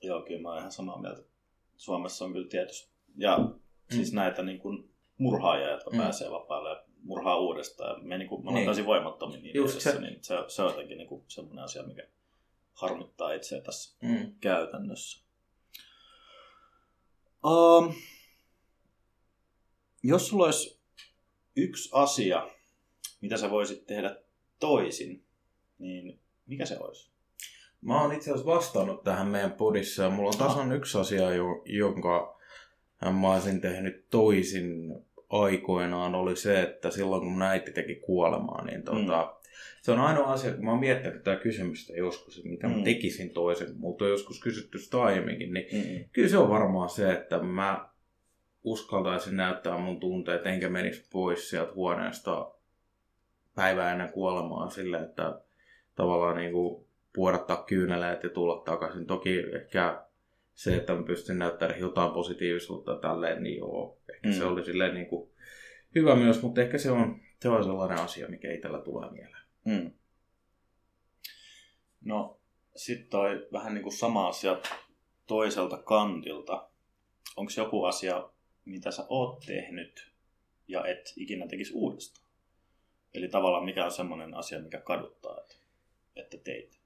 Joo, 0.02 0.22
kyllä 0.22 0.40
mä 0.42 0.48
oon 0.48 0.58
ihan 0.58 0.72
samaa 0.72 1.00
mieltä. 1.00 1.22
Suomessa 1.76 2.24
on 2.24 2.32
kyllä 2.32 2.48
tietysti. 2.48 2.90
Ja 3.16 3.38
siis 3.90 4.12
näitä 4.12 4.42
niin 4.42 4.58
kuin 4.58 4.90
murhaajia, 5.18 5.70
jotka 5.70 5.90
Mm. 5.90 5.96
pääsee 5.98 6.30
vapaalle 6.30 6.68
ja 6.70 6.84
murhaa 7.02 7.36
uudestaan. 7.38 8.04
Me, 8.06 8.18
niin 8.18 8.28
kuin, 8.28 8.44
me 8.44 8.52
Niin. 8.52 8.64
täysin 8.64 8.86
voimattomia 8.86 9.40
niin 9.40 9.56
Just 9.56 9.72
edessä, 9.74 9.92
se. 9.92 10.00
niin 10.00 10.18
se, 10.24 10.34
se 10.48 10.62
on 10.62 10.70
jotenkin 10.70 10.98
niin 10.98 11.08
kuin 11.08 11.24
semmoinen 11.28 11.64
asia, 11.64 11.82
mikä 11.82 12.08
harmittaa 12.72 13.32
itseä 13.32 13.60
tässä 13.60 13.96
Mm. 14.02 14.32
käytännössä. 14.40 15.24
Um, 17.44 17.94
jos 20.02 20.28
sulla 20.28 20.44
olisi 20.44 20.79
yksi 21.56 21.90
asia, 21.92 22.48
mitä 23.20 23.36
sä 23.36 23.50
voisit 23.50 23.86
tehdä 23.86 24.16
toisin, 24.60 25.24
niin 25.78 26.20
mikä 26.46 26.66
se 26.66 26.78
olisi? 26.78 27.10
Mä 27.80 28.02
oon 28.02 28.12
itse 28.12 28.30
asiassa 28.30 28.52
vastannut 28.52 29.04
tähän 29.04 29.28
meidän 29.28 29.52
podissa 29.52 30.02
ja 30.02 30.10
mulla 30.10 30.30
on 30.30 30.38
tasan 30.38 30.72
yksi 30.72 30.98
asia, 30.98 31.34
jo- 31.34 31.62
jonka 31.64 32.40
mä 33.20 33.32
olisin 33.32 33.60
tehnyt 33.60 34.08
toisin 34.10 34.94
aikoinaan, 35.30 36.14
oli 36.14 36.36
se, 36.36 36.62
että 36.62 36.90
silloin 36.90 37.22
kun 37.22 37.32
mun 37.32 37.42
äiti 37.42 37.72
teki 37.72 37.94
kuolemaa, 37.94 38.64
niin 38.64 38.82
tota, 38.82 39.22
mm. 39.22 39.50
se 39.82 39.92
on 39.92 39.98
ainoa 39.98 40.32
asia, 40.32 40.54
kun 40.54 40.64
mä 40.64 40.70
oon 40.70 40.80
miettinyt 40.80 41.22
tätä 41.22 41.42
kysymystä 41.42 41.92
joskus, 41.92 42.36
että 42.36 42.48
mitä 42.48 42.66
mm. 42.66 42.72
Mm. 42.72 42.78
mä 42.78 42.84
tekisin 42.84 43.30
toisin, 43.30 43.76
mutta 43.76 44.08
joskus 44.08 44.40
kysytty 44.40 44.78
sitä 44.78 45.02
aiemminkin, 45.02 45.52
niin 45.52 45.66
Mm-mm. 45.72 46.04
kyllä 46.12 46.28
se 46.28 46.38
on 46.38 46.48
varmaan 46.48 46.88
se, 46.88 47.12
että 47.12 47.42
mä 47.42 47.89
uskaltaisin 48.64 49.36
näyttää 49.36 49.78
mun 49.78 50.00
tunteet, 50.00 50.46
enkä 50.46 50.68
menisi 50.68 51.08
pois 51.12 51.50
sieltä 51.50 51.72
huoneesta 51.72 52.52
päivää 53.54 53.92
ennen 53.92 54.12
kuolemaa 54.12 54.70
sille, 54.70 55.00
että 55.02 55.40
tavallaan 55.94 56.36
niin 56.36 56.52
kuin 56.52 56.86
puodattaa 57.14 57.62
kyyneleet 57.62 58.22
ja 58.22 58.30
tulla 58.30 58.62
takaisin. 58.64 59.06
Toki 59.06 59.38
ehkä 59.54 60.06
se, 60.54 60.76
että 60.76 60.94
mä 60.94 61.02
pystyn 61.02 61.38
näyttämään 61.38 61.80
jotain 61.80 62.12
positiivisuutta 62.12 62.96
tälleen, 62.96 63.42
niin 63.42 63.58
joo, 63.58 63.98
ehkä 64.14 64.28
mm. 64.28 64.34
se 64.34 64.44
oli 64.44 64.64
silleen 64.64 64.94
niin 64.94 65.06
kuin 65.06 65.30
hyvä 65.94 66.16
myös, 66.16 66.42
mutta 66.42 66.60
ehkä 66.60 66.78
se 66.78 66.90
on, 66.90 67.20
se 67.40 67.48
on 67.48 67.64
sellainen 67.64 67.98
asia, 67.98 68.28
mikä 68.28 68.52
itsellä 68.52 68.78
tulee 68.78 69.10
mieleen. 69.10 69.44
Mm. 69.64 69.90
No, 72.04 72.40
sitten 72.76 73.10
toi 73.10 73.48
vähän 73.52 73.74
niin 73.74 73.82
kuin 73.82 73.92
sama 73.92 74.28
asia 74.28 74.58
toiselta 75.26 75.76
kantilta. 75.76 76.68
Onko 77.36 77.52
joku 77.56 77.84
asia, 77.84 78.30
mitä 78.70 78.90
sä 78.90 79.04
oot 79.08 79.40
tehnyt 79.46 80.12
ja 80.68 80.86
et 80.86 81.12
ikinä 81.16 81.46
tekisi 81.46 81.72
uudestaan? 81.74 82.26
Eli 83.14 83.28
tavallaan 83.28 83.64
mikä 83.64 83.84
on 83.84 83.90
semmoinen 83.92 84.34
asia, 84.34 84.60
mikä 84.60 84.80
kaduttaa, 84.80 85.36
että, 85.40 85.54
että 86.16 86.36
teit. 86.38 86.80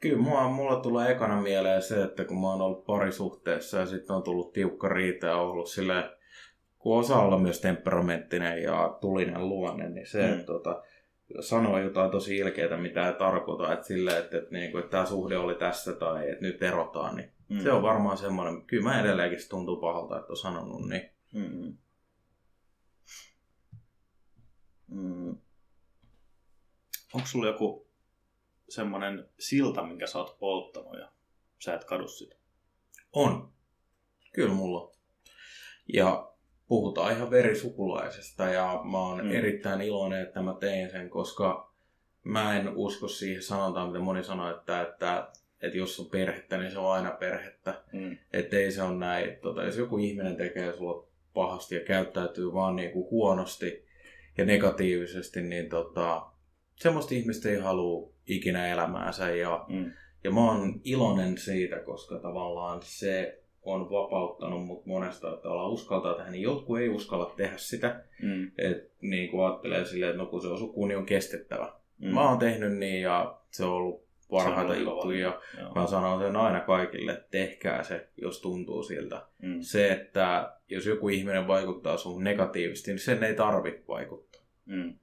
Kyllä 0.00 0.22
mua, 0.22 0.48
mulla 0.48 0.80
tulee 0.80 1.12
ekana 1.12 1.40
mieleen 1.42 1.82
se, 1.82 2.02
että 2.02 2.24
kun 2.24 2.40
mä 2.40 2.50
oon 2.50 2.60
ollut 2.60 2.86
parisuhteessa 2.86 3.78
ja 3.78 3.86
sitten 3.86 4.16
on 4.16 4.22
tullut 4.22 4.52
tiukka 4.52 4.88
riita 4.88 5.26
ja 5.26 5.36
ollut 5.36 5.68
silleen, 5.68 6.04
kun 6.78 6.98
osaa 6.98 7.24
olla 7.24 7.38
myös 7.38 7.60
temperamenttinen 7.60 8.62
ja 8.62 8.98
tulinen 9.00 9.48
luonne, 9.48 9.88
niin 9.88 10.06
se, 10.06 10.26
Mm. 10.26 10.32
että 10.32 10.46
tota, 10.46 10.82
sanoo 11.40 11.78
jotain 11.78 12.10
tosi 12.10 12.36
ilkeää, 12.36 12.76
mitä 12.76 13.06
ei 13.08 13.14
tarkoita, 13.14 13.72
että 13.72 13.86
silleen, 13.86 14.18
että, 14.18 14.38
että, 14.38 14.50
niin 14.50 14.78
että 14.78 14.90
tämä 14.90 15.06
suhde 15.06 15.38
oli 15.38 15.54
tässä 15.54 15.92
tai 15.92 16.30
että 16.30 16.44
nyt 16.44 16.62
erotaan, 16.62 17.16
niin 17.16 17.30
Mm. 17.52 17.62
se 17.62 17.72
on 17.72 17.82
varmaan 17.82 18.18
semmoinen, 18.18 18.62
kyllä 18.66 18.82
mä 18.82 19.00
edelleenkin 19.00 19.42
se 19.42 19.48
tuntuu 19.48 19.76
pahalta, 19.76 20.18
että 20.18 20.32
on 20.32 20.36
sanonut 20.36 20.88
niin. 20.88 21.10
Mm. 21.32 21.76
Mm. 24.88 25.36
Onko 27.14 27.26
sulla 27.26 27.46
joku 27.46 27.86
semmoinen 28.68 29.28
silta, 29.38 29.82
minkä 29.82 30.06
sä 30.06 30.18
oot 30.18 30.38
polttanut 30.38 30.98
ja 30.98 31.08
sä 31.58 31.74
et 31.74 31.84
kadu 31.84 32.08
sitä? 32.08 32.34
On. 33.12 33.52
Kyllä 34.32 34.54
mulla. 34.54 34.92
Ja 35.92 36.32
puhutaan 36.66 37.12
ihan 37.12 37.30
verisukulaisesta 37.30 38.44
ja 38.44 38.80
mä 38.90 38.98
oon 38.98 39.18
Mm. 39.18 39.24
mm. 39.26 39.34
erittäin 39.34 39.80
iloinen, 39.80 40.22
että 40.22 40.42
mä 40.42 40.54
tein 40.60 40.90
sen, 40.90 41.10
koska 41.10 41.72
mä 42.24 42.56
en 42.56 42.76
usko 42.76 43.08
siihen 43.08 43.42
sanotaan, 43.42 43.88
mitä 43.88 44.00
moni 44.00 44.24
sanoo, 44.24 44.50
että, 44.50 44.82
että, 44.82 45.32
että 45.62 45.78
jos 45.78 46.00
on 46.00 46.06
perhettä, 46.06 46.58
niin 46.58 46.70
se 46.70 46.78
on 46.78 46.92
aina 46.92 47.10
perhettä. 47.10 47.82
Mm. 47.92 48.16
Että 48.32 48.56
ei 48.56 48.72
se 48.72 48.82
ole 48.82 48.98
näin. 48.98 49.36
Tota, 49.42 49.64
jos 49.64 49.76
joku 49.76 49.98
ihminen 49.98 50.36
tekee 50.36 50.72
sulla 50.72 51.06
pahasti 51.34 51.74
ja 51.74 51.80
käyttäytyy 51.80 52.52
vaan 52.52 52.76
niin 52.76 52.90
kuin 52.90 53.10
huonosti 53.10 53.86
ja 54.38 54.44
negatiivisesti, 54.44 55.42
niin 55.42 55.68
tota, 55.68 56.26
semmoista 56.76 57.14
ihmistä 57.14 57.48
ei 57.48 57.58
halua 57.58 58.12
ikinä 58.26 58.66
elämäänsä. 58.68 59.30
Ja 59.30 59.64
Mm. 59.68 59.92
ja 60.24 60.30
mä 60.30 60.40
oon 60.40 60.80
iloinen 60.84 61.38
siitä, 61.38 61.78
koska 61.78 62.18
tavallaan 62.18 62.80
se 62.82 63.42
on 63.62 63.90
vapauttanut 63.90 64.66
mut 64.66 64.86
monesta, 64.86 65.34
että 65.34 65.48
ollaan 65.48 65.70
uskaltaa 65.70 66.14
tehdä, 66.14 66.30
niin 66.30 66.42
jotkut 66.42 66.78
ei 66.78 66.88
uskalla 66.88 67.34
tehdä 67.36 67.56
sitä. 67.56 68.04
Mm. 68.22 68.50
Et 68.58 68.92
niin 69.00 69.30
kuin 69.30 69.44
ajattelee 69.44 69.84
silleen, 69.84 70.10
että 70.10 70.22
no 70.22 70.28
kun 70.28 70.42
se 70.42 70.48
on 70.48 70.58
suku, 70.58 70.86
niin 70.86 70.98
on 70.98 71.06
kestettävä. 71.06 71.72
Mm. 71.98 72.14
Mä 72.14 72.28
oon 72.28 72.38
tehnyt 72.38 72.78
niin 72.78 73.02
ja 73.02 73.38
se 73.50 73.64
on 73.64 73.72
ollut 73.72 74.04
parhaita 74.36 74.76
juttuja. 74.76 75.18
Ja 75.18 75.40
Joo. 75.60 75.72
mä 75.74 75.86
sanon 75.86 76.20
sen 76.20 76.36
aina 76.36 76.60
kaikille, 76.60 77.12
että 77.12 77.28
tehkää 77.30 77.82
se, 77.82 78.08
jos 78.16 78.40
tuntuu 78.40 78.82
siltä. 78.82 79.26
Mm. 79.42 79.60
Se, 79.60 79.92
että 79.92 80.56
jos 80.68 80.86
joku 80.86 81.08
ihminen 81.08 81.46
vaikuttaa 81.46 81.96
sun 81.96 82.24
negatiivisesti, 82.24 82.90
niin 82.90 82.98
sen 82.98 83.24
ei 83.24 83.34
tarvi 83.34 83.84
vaikuttaa. 83.88 84.42
Mm. 84.64 84.98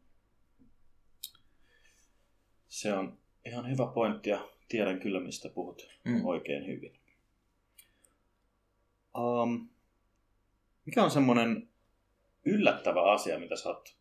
Se 2.67 2.93
on 2.93 3.17
ihan 3.45 3.69
hyvä 3.69 3.87
pointti 3.87 4.29
ja 4.29 4.49
tiedän 4.69 4.99
kyllä, 4.99 5.19
mistä 5.19 5.49
puhut 5.49 5.87
Mm. 6.05 6.25
oikein 6.25 6.67
hyvin. 6.67 6.99
Um, 9.17 9.69
mikä 10.85 11.03
on 11.03 11.11
semmoinen 11.11 11.69
yllättävä 12.45 13.11
asia, 13.11 13.39
mitä 13.39 13.55
sä 13.55 13.69
oot 13.69 13.97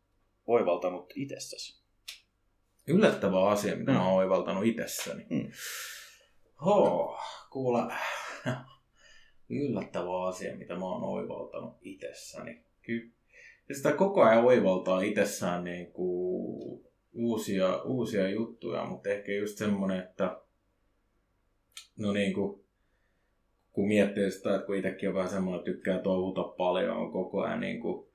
oivaltanut 0.47 1.13
itsessäsi? 1.17 1.78
Yllättävä 2.89 3.49
asia, 3.49 3.77
mitä 3.77 3.93
Mm. 3.93 3.97
mä 3.99 4.09
oon 4.09 4.17
oivaltanut 4.17 4.65
itsessäni. 4.65 5.27
Mm. 5.31 5.51
Hoo, 6.65 7.19
kuule. 7.51 7.83
Yllättävä 9.49 10.27
asia, 10.27 10.57
mitä 10.57 10.75
mä 10.75 10.85
oon 10.85 11.03
oivaltanut 11.05 11.77
itsessäni. 11.83 12.63
Kyllä. 12.83 13.11
Ja 13.69 13.75
sitä 13.75 13.93
koko 13.93 14.23
ajan 14.23 14.45
oivaltaa 14.45 15.01
itsessään 15.01 15.65
niin 15.65 15.93
kuin 15.93 16.85
uusia, 17.13 17.83
uusia 17.83 18.29
juttuja, 18.29 18.85
mutta 18.85 19.09
ehkä 19.09 19.33
just 19.33 19.59
semmonen, 19.59 19.99
että 20.01 20.41
no 21.99 22.13
niin 22.13 22.35
kuin, 22.35 22.65
kun 23.73 23.89
miettii 23.89 24.31
sitä, 24.31 24.55
että 24.55 24.67
kun 24.67 24.77
itsekin 24.77 25.09
on 25.09 25.15
vähän 25.15 25.31
semmoinen, 25.31 25.59
että 25.59 25.73
tykkää 25.73 25.99
touhuta 25.99 26.43
paljon, 26.43 26.97
on 26.97 27.13
koko 27.13 27.41
ajan 27.41 27.61
niin 27.61 27.81
kuin 27.81 28.09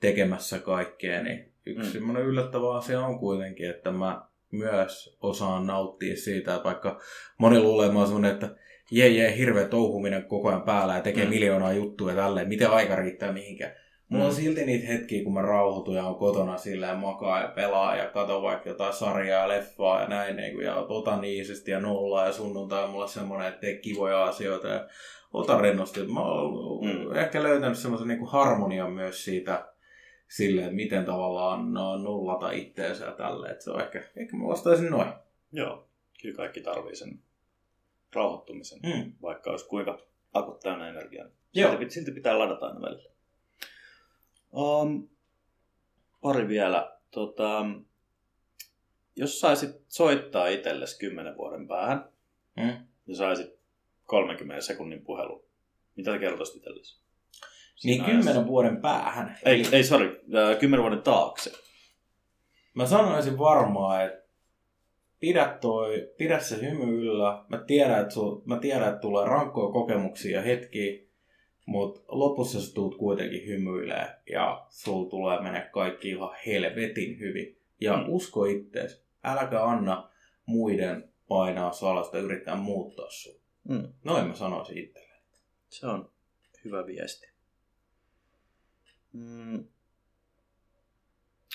tekemässä 0.00 0.58
kaikkea, 0.58 1.22
niin 1.22 1.52
yksi 1.66 1.80
Mm. 1.82 1.86
mm. 1.88 1.92
semmoinen 1.92 2.22
yllättävä 2.22 2.74
asia 2.76 3.00
on 3.00 3.18
kuitenkin, 3.18 3.70
että 3.70 3.90
mä 3.90 4.22
myös 4.52 5.18
osaan 5.20 5.66
nauttia 5.66 6.16
siitä, 6.16 6.54
että 6.54 6.64
vaikka 6.64 7.00
moni 7.38 7.60
luulee, 7.60 7.86
että 7.86 7.92
mä 7.94 7.98
oon 7.98 8.08
semmoinen, 8.08 8.32
että 8.32 8.48
jee 8.90 9.08
jee, 9.08 9.36
hirveä 9.36 9.68
touhuminen 9.68 10.24
koko 10.24 10.48
ajan 10.48 10.62
päällä 10.62 10.94
ja 10.94 11.00
tekee 11.00 11.24
Mm. 11.24 11.30
miljoonaa 11.30 11.72
juttuja 11.72 12.14
tälleen, 12.14 12.48
miten 12.48 12.70
aika 12.70 12.96
riittää 12.96 13.32
mihinkään. 13.32 13.72
Mulla 14.08 14.24
on 14.24 14.30
Mm. 14.30 14.36
silti 14.36 14.64
niitä 14.66 14.86
hetkiä, 14.86 15.24
kun 15.24 15.34
mä 15.34 15.42
rauhoitun 15.42 15.94
ja 15.94 16.04
on 16.06 16.14
kotona 16.14 16.56
silleen 16.56 16.96
makaa 16.98 17.40
ja 17.42 17.48
pelaa 17.48 17.96
ja 17.96 18.06
katon 18.10 18.42
vaikka 18.42 18.68
jotain 18.68 18.92
sarjaa 18.92 19.42
ja 19.42 19.48
leffaa 19.48 20.00
ja 20.00 20.08
näin 20.08 20.36
niin 20.36 20.54
kuin, 20.54 20.66
ja 20.66 20.74
otan 20.76 21.24
iisisti 21.24 21.70
ja 21.70 21.80
nollaa 21.80 22.26
ja 22.26 22.32
sunnuntai 22.32 22.84
on 22.84 22.90
mulla 22.90 23.06
semmoinen, 23.06 23.48
että 23.48 23.60
tee 23.60 23.76
kivoja 23.78 24.24
asioita 24.24 24.68
ja 24.68 24.88
ota 25.32 25.58
rennosti. 25.60 26.00
Mä 26.02 26.20
oon 26.20 26.84
Mm. 26.84 27.16
ehkä 27.16 27.42
löytänyt 27.42 27.78
semmoisen 27.78 28.08
niin 28.08 28.26
harmonian 28.26 28.92
myös 28.92 29.24
siitä 29.24 29.68
silleen, 30.28 30.66
että 30.66 30.76
miten 30.76 31.04
tavallaan 31.04 31.72
no, 31.72 31.96
nullata 31.96 32.50
itteensä 32.50 33.04
ja 33.04 33.12
tälleen. 33.12 33.52
Että 33.52 33.64
se 33.64 33.70
on 33.70 33.80
ehkä, 33.80 34.04
ehkä 34.16 34.36
mä 34.36 34.46
vastaisin 34.48 34.90
noin. 34.90 35.12
Joo, 35.52 35.88
kyllä 36.22 36.36
kaikki 36.36 36.60
tarvii 36.60 36.96
sen 36.96 37.22
rauhoittumisen, 38.14 38.78
Mm. 38.82 39.12
vaikka 39.22 39.50
olisi 39.50 39.66
kuinka 39.68 39.98
akut 40.34 40.60
täynnä 40.60 40.88
energiaa. 40.88 41.28
Silti, 41.54 41.90
silti 41.90 42.10
pitää 42.10 42.38
ladata 42.38 42.66
aina 42.66 42.80
välillä. 42.80 43.10
Um, 44.52 45.08
pari 46.20 46.48
vielä. 46.48 46.96
Tota, 47.10 47.66
jos 49.16 49.40
saisit 49.40 49.70
soittaa 49.88 50.48
itsellesi 50.48 50.98
10 50.98 51.36
vuoden 51.36 51.68
päähän 51.68 52.08
Mm. 52.56 52.86
ja 53.06 53.16
saisit 53.16 53.58
30 54.06 54.60
sekunnin 54.60 55.02
puhelu, 55.04 55.44
mitä 55.96 56.18
kertoisit 56.18 56.56
itsellesi? 56.56 57.00
Niin 57.84 58.04
kymmenen 58.04 58.28
ajassa. 58.28 58.46
vuoden 58.46 58.80
päähän. 58.80 59.38
Ei, 59.44 59.62
ei 59.72 59.84
sorry, 59.84 60.20
äh, 60.34 60.58
10 60.58 60.82
vuoden 60.82 61.02
taakse. 61.02 61.52
Mä 62.74 62.86
sanoisin 62.86 63.38
varmaan, 63.38 64.04
että 64.06 64.26
pidä, 65.20 65.58
toi, 65.60 66.12
pidä 66.18 66.38
se 66.40 66.60
hymy 66.60 66.98
yllä. 67.02 67.44
Mä 67.48 67.58
tiedän, 67.58 68.00
että, 68.00 68.14
sul, 68.14 68.40
mä 68.44 68.58
tiedän, 68.58 68.88
että 68.88 69.00
tulee 69.00 69.26
rankkoja 69.26 69.72
kokemuksia 69.72 70.36
ja 70.36 70.42
hetkiä, 70.42 71.02
mutta 71.66 72.00
lopussa 72.08 72.60
sä 72.60 72.74
tuut 72.74 72.96
kuitenkin 72.96 73.46
hymyilee 73.46 74.06
ja 74.30 74.66
sul 74.68 75.04
tulee 75.04 75.42
mennä 75.42 75.60
kaikki 75.60 76.10
ihan 76.10 76.30
helvetin 76.46 77.18
hyvin. 77.18 77.58
Ja 77.80 77.96
Mm. 77.96 78.04
usko 78.08 78.44
ittees. 78.44 79.06
Äläkä 79.24 79.64
anna 79.64 80.10
muiden 80.46 81.12
painaa 81.28 81.72
salasta 81.72 82.18
yrittää 82.18 82.56
muuttaa 82.56 83.10
sun. 83.10 83.40
Mm. 83.68 83.92
Noin 84.04 84.26
mä 84.26 84.34
sanoisin 84.34 84.78
itselle. 84.78 85.14
Se 85.68 85.86
on 85.86 86.10
hyvä 86.64 86.86
viesti. 86.86 87.35
Mm. 89.16 89.64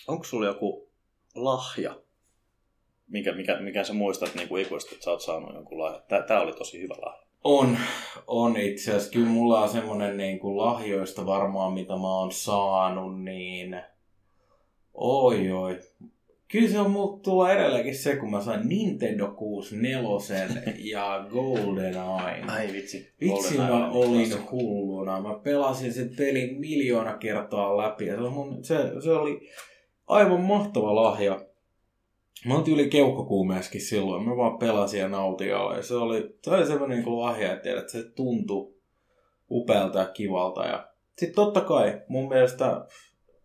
Onko 0.08 0.24
sulla 0.24 0.46
joku 0.46 0.90
lahja, 1.36 2.02
mikä, 3.08 3.34
mikä, 3.34 3.60
mikä 3.60 3.84
sä 3.84 3.94
muistat 3.94 4.36
niin 4.36 4.58
ikuisesti, 4.58 4.96
että 4.96 5.04
sä 5.06 5.12
oot 5.12 5.22
saanut 5.22 5.54
jonkun 5.54 5.80
lahja? 5.80 6.02
Tää, 6.08 6.22
tää 6.22 6.42
oli 6.42 6.54
tosi 6.54 6.82
hyvä 6.82 6.94
lahja. 7.06 7.22
On, 7.44 7.78
on 8.28 8.58
itse 8.58 8.92
asiassa. 8.92 9.12
Kyllä 9.12 9.30
mulla 9.30 9.62
on 9.62 9.70
semmonen 9.70 10.18
niin 10.18 10.40
kuin 10.40 10.58
lahjoista 10.58 11.26
varmaan, 11.26 11.74
mitä 11.74 11.94
mä 11.94 12.08
oon 12.08 12.32
saanut, 12.32 13.24
niin 13.24 13.82
oi 14.94 15.52
oi. 15.52 15.80
Kyllä 16.52 16.70
se 16.70 16.80
on 16.80 16.92
mulla 16.92 17.20
tulee 17.20 17.54
edelleenkin 17.54 17.96
se, 17.96 18.16
kun 18.16 18.32
mä 18.32 18.42
sain 18.42 18.70
Nintendo 18.70 19.28
64 19.28 20.62
ja 20.78 21.26
GoldenEye. 21.30 22.44
Ai 22.48 22.74
vitsi. 22.74 23.14
Vitsi 23.22 23.58
mä 23.58 23.92
oli 23.92 24.08
olin 24.08 24.52
hulluna. 24.52 25.22
Mä 25.22 25.40
pelasin 25.44 25.94
sen 25.94 26.16
pelin 26.18 26.60
miljoona 26.60 27.18
kertaa 27.18 27.78
läpi. 27.78 28.06
Ja 28.06 28.16
se, 28.16 28.30
mun, 28.30 28.64
se, 28.64 28.76
se 29.04 29.12
oli 29.12 29.50
aivan 30.08 30.42
mahtava 30.42 30.96
lahja. 30.96 31.46
Mä 32.46 32.54
oon 32.54 32.64
yli 32.68 32.90
keuhkokuumeeskin 32.90 33.82
silloin. 33.82 34.24
Mä 34.24 34.38
vaan 34.38 34.58
pelasin 34.58 35.00
ja 35.00 35.08
nautin 35.08 35.50
ja 35.50 35.82
se 35.82 35.96
oli, 35.96 36.38
se 36.44 36.50
oli 36.50 36.66
semmoinen 36.66 37.00
niin 37.00 37.20
lahja, 37.20 37.52
että, 37.52 37.64
tiedät, 37.64 37.90
se 37.90 38.04
tuntui 38.04 38.74
upealta 39.52 40.00
ja 40.00 40.06
kivalta. 40.06 40.66
Ja 40.66 40.88
sitten 41.18 41.36
totta 41.36 41.62
kai 41.62 42.02
mun 42.08 42.30
mielestä 42.30 42.86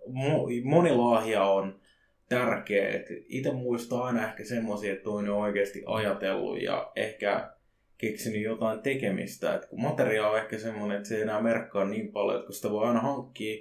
mo- 0.09 0.65
moni 0.65 0.93
lahja 0.97 1.45
on 1.45 1.81
tärkeä. 2.29 2.89
Et 2.89 3.07
Itse 3.29 3.53
muistaa 3.53 4.05
aina 4.05 4.29
ehkä 4.29 4.45
semmoisia, 4.45 4.93
että 4.93 5.05
toinen 5.05 5.33
on 5.33 5.39
oikeasti 5.39 5.83
ajatellut 5.87 6.63
ja 6.63 6.93
ehkä 6.97 7.51
keksinyt 7.99 8.43
jotain 8.43 8.81
tekemistä. 8.81 9.55
Et 9.55 9.67
kun 9.67 9.83
materia 9.83 10.29
on 10.29 10.39
ehkä 10.39 10.59
semmoinen, 10.59 10.97
että 10.97 11.09
se 11.09 11.17
ei 11.17 11.23
enää 11.23 11.43
merkkaa 11.43 11.85
niin 11.85 12.13
paljon, 12.13 12.37
että 12.37 12.47
kun 12.47 12.55
sitä 12.55 12.71
voi 12.71 12.87
aina 12.87 13.01
hankkia, 13.01 13.55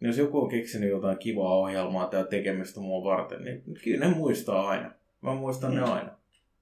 niin 0.00 0.08
jos 0.08 0.18
joku 0.18 0.40
on 0.42 0.48
keksinyt 0.48 0.90
jotain 0.90 1.18
kivaa 1.18 1.56
ohjelmaa 1.56 2.06
tai 2.06 2.26
tekemistä 2.30 2.80
mua 2.80 3.04
varten, 3.04 3.44
niin 3.44 3.62
kyllä 3.84 4.06
ne 4.08 4.14
muistaa 4.14 4.68
aina. 4.68 4.92
Mä 5.20 5.34
muistan 5.34 5.74
ne 5.74 5.80
Mm. 5.80 5.92
aina. 5.92 6.18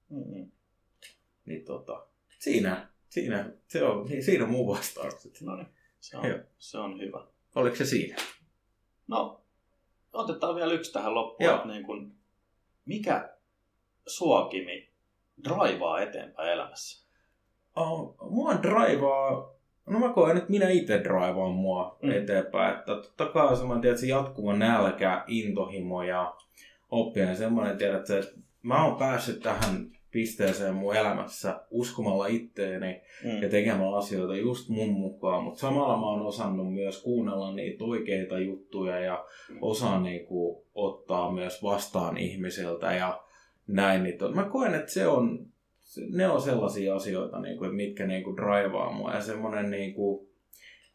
Mm-mm. 0.09 0.51
Niin 1.45 1.65
tota, 1.65 2.07
siinä, 2.39 2.87
siinä, 3.09 3.51
se 3.67 3.83
on, 3.83 4.05
niin 4.07 4.23
siinä 4.23 4.43
on 4.43 4.51
mun 4.51 4.67
vastaukset. 4.67 5.41
No 5.41 5.55
niin, 5.55 5.67
se 5.99 6.17
Joo. 6.17 6.25
on, 6.25 6.43
se 6.57 6.77
on 6.77 7.01
hyvä. 7.01 7.27
Oliko 7.55 7.75
se 7.75 7.85
siinä? 7.85 8.15
No, 9.07 9.41
otetaan 10.17 10.55
vielä 10.55 10.73
yksi 10.73 10.93
tähän 10.93 11.15
loppuun. 11.15 11.45
Joo. 11.45 11.55
että 11.55 11.67
Niin 11.67 11.83
kun, 11.85 12.11
mikä 12.85 13.29
suokimi 14.07 14.89
draivaa 15.43 15.99
eteenpäin 16.01 16.49
elämässä? 16.49 17.07
Oh, 17.75 18.15
mua 18.29 18.53
draivaa, 18.63 19.53
no 19.89 19.99
mä 19.99 20.13
koen, 20.13 20.37
että 20.37 20.49
minä 20.49 20.69
itse 20.69 21.03
draivaan 21.03 21.51
mua 21.51 21.97
Mm. 22.01 22.11
eteenpäin. 22.11 22.77
Että 22.79 22.95
totta 22.95 23.25
kai 23.25 23.47
on 23.47 23.57
semmoinen, 23.57 23.97
se 23.97 24.07
jatkuva 24.07 24.53
nälkä, 24.53 25.23
intohimo 25.27 26.03
ja 26.03 26.35
oppiminen. 26.91 27.37
Semmoinen, 27.37 27.77
tiedät, 27.77 28.09
että 28.09 28.31
mä 28.61 28.85
oon 28.85 28.95
päässyt 28.95 29.39
tähän 29.39 29.91
pisteeseen 30.17 30.75
mun 30.75 30.95
elämässä 30.95 31.61
uskomalla 31.71 32.27
itteeni 32.27 33.01
Mm. 33.23 33.41
ja 33.41 33.49
tekemällä 33.49 33.97
asioita 33.97 34.35
just 34.35 34.69
mun 34.69 34.89
mukaan, 34.89 35.43
mutta 35.43 35.59
samalla 35.59 35.97
mä 35.97 36.05
oon 36.05 36.21
osannut 36.21 36.73
myös 36.73 37.03
kuunnella 37.03 37.55
niitä 37.55 37.83
oikeita 37.83 38.39
juttuja 38.39 38.99
ja 38.99 39.25
osaan 39.61 40.03
niinku 40.03 40.65
ottaa 40.75 41.31
myös 41.31 41.63
vastaan 41.63 42.17
ihmisiltä 42.17 42.93
ja 42.93 43.21
näin. 43.67 44.03
Niin 44.03 44.17
mä 44.35 44.43
koen, 44.43 44.73
että 44.75 44.91
se 44.91 45.07
on, 45.07 45.45
ne 46.09 46.27
on 46.27 46.41
sellaisia 46.41 46.95
asioita, 46.95 47.41
niinku, 47.41 47.63
että 47.63 47.75
mitkä 47.75 48.07
niinku 48.07 48.35
draivaa 48.35 48.91
mua 48.93 49.13
ja 49.13 49.21
semmoinen 49.21 49.71
niinku, 49.71 50.29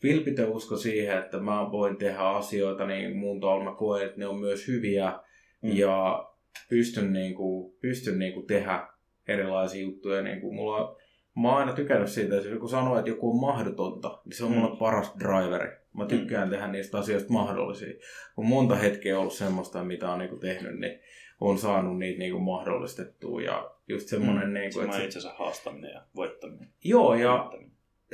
vilpitön 0.03 0.49
usko 0.49 0.77
siihen, 0.77 1.19
että 1.19 1.39
mä 1.39 1.71
voin 1.73 1.97
tehdä 1.97 2.19
asioita 2.21 2.87
niin 2.87 3.17
mun 3.17 3.41
tuolla 3.41 3.65
mä 3.65 3.75
koen, 3.75 4.07
että 4.07 4.19
ne 4.19 4.27
on 4.27 4.41
myös 4.41 4.69
hyviä 4.69 5.13
Mm. 5.63 5.77
ja 5.77 6.29
pystyn, 6.69 7.13
niinku, 7.13 7.77
pystyn 7.81 8.19
niinku 8.19 8.43
tehdä 8.43 8.92
erilaisia 9.29 9.83
juttuja. 9.83 10.23
Niinku, 10.23 10.53
mulla 10.53 10.77
on, 10.89 10.97
mä 11.43 11.49
oon 11.49 11.59
aina 11.59 11.73
tykännyt 11.73 12.09
siitä, 12.09 12.37
että 12.37 12.49
jos 12.49 12.55
joku 12.55 12.69
sanoo, 12.69 12.99
että 12.99 13.11
joku 13.11 13.31
on 13.31 13.41
mahdotonta, 13.41 14.21
niin 14.25 14.37
se 14.37 14.45
on 14.45 14.53
Mm. 14.53 14.59
mulle 14.59 14.77
paras 14.77 15.15
driveri. 15.19 15.77
Mä 15.97 16.07
tykkään 16.07 16.51
tehdä 16.51 16.67
niistä 16.69 16.99
asioista 16.99 17.33
mahdollisia. 17.33 17.95
On 18.37 18.47
monta 18.47 18.75
hetkeä 18.75 19.19
ollut 19.19 19.33
semmoista, 19.33 19.85
mitä 19.85 20.11
on 20.13 20.19
niinku 20.19 20.37
tehnyt, 20.37 20.79
niin 20.81 21.01
on 21.41 21.59
saanut 21.59 21.99
niitä 21.99 22.19
niinku 22.19 22.39
mahdollistettua. 22.39 23.43
Ja 23.43 23.71
just 23.89 24.09
semmoinen, 24.09 24.49
mm. 24.49 24.55
niinku, 24.55 24.81
että 24.81 24.97
se, 24.97 25.05
itsensä 25.05 25.33
haastaminen 25.39 25.91
ja 25.93 26.03
voittaminen. 26.17 26.69
joo, 26.85 27.15
ja 27.15 27.39
Voittaminen. 27.39 27.73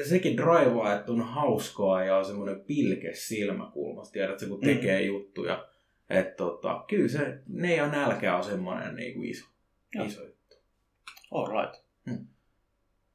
sekin 0.09 0.37
draivaa, 0.37 0.95
että 0.95 1.13
on 1.13 1.21
hauskaa 1.21 2.05
ja 2.05 2.17
on 2.17 2.25
semmoinen 2.25 2.61
pilke 2.61 3.15
silmäkulmasta, 3.15 4.13
tiedätkö, 4.13 4.47
kun 4.49 4.59
Mm. 4.61 4.67
tekee 4.67 5.03
juttuja. 5.03 5.69
Että 6.11 6.35
tota, 6.37 6.85
kyllä 6.89 7.09
se, 7.09 7.39
ne 7.49 7.77
ja 7.77 7.89
nälkä 7.89 8.37
on 8.37 8.45
semmoinen 8.45 8.95
niinku 8.97 9.23
iso, 9.23 9.47
Joo. 9.95 10.05
iso 10.05 10.23
juttu. 10.25 10.38
All 11.31 11.47
right. 11.63 11.85
Mm. 12.07 12.27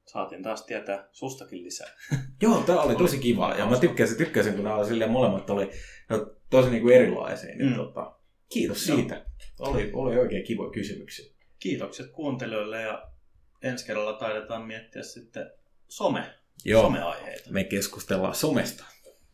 Saatiin 0.05 0.43
taas 0.43 0.65
tietää 0.65 1.07
sustakin 1.11 1.63
lisää. 1.63 1.87
Joo, 2.41 2.61
tää 2.63 2.81
oli 2.81 2.95
tosi 2.95 3.17
kiva. 3.17 3.53
Ja 3.55 3.65
mä 3.65 3.79
tykkäsin, 3.79 4.17
tykkäsin 4.17 4.53
kun 4.53 4.63
nämä 4.63 4.75
oli 4.75 4.87
silleen 4.87 5.11
molemmat 5.11 5.49
oli 5.49 5.69
no, 6.09 6.31
tosi 6.49 6.69
niinku 6.69 6.89
erilaisia. 6.89 7.55
Niin 7.55 7.69
Mm. 7.69 7.75
tota, 7.75 8.15
kiitos 8.53 8.87
Joo. 8.87 8.97
siitä. 8.97 9.25
Oli, 9.59 9.89
oli 9.93 10.17
oikein 10.19 10.43
kivoja 10.43 10.71
kysymyksiä. 10.71 11.33
Kiitokset 11.59 12.11
kuuntelijoille 12.11 12.81
ja 12.81 13.07
ensi 13.61 13.85
kerralla 13.85 14.13
taidetaan 14.13 14.61
miettiä 14.67 15.03
sitten 15.03 15.51
some, 15.87 16.33
Joo, 16.65 16.81
someaiheita. 16.81 17.49
me 17.51 17.63
keskustellaan 17.63 18.35
somesta. 18.35 18.83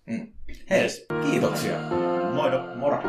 Mm. 0.05 0.33
Hei, 0.69 0.87
kiitoksia. 1.31 1.79
Moido! 2.33 2.75
Moro. 2.75 3.01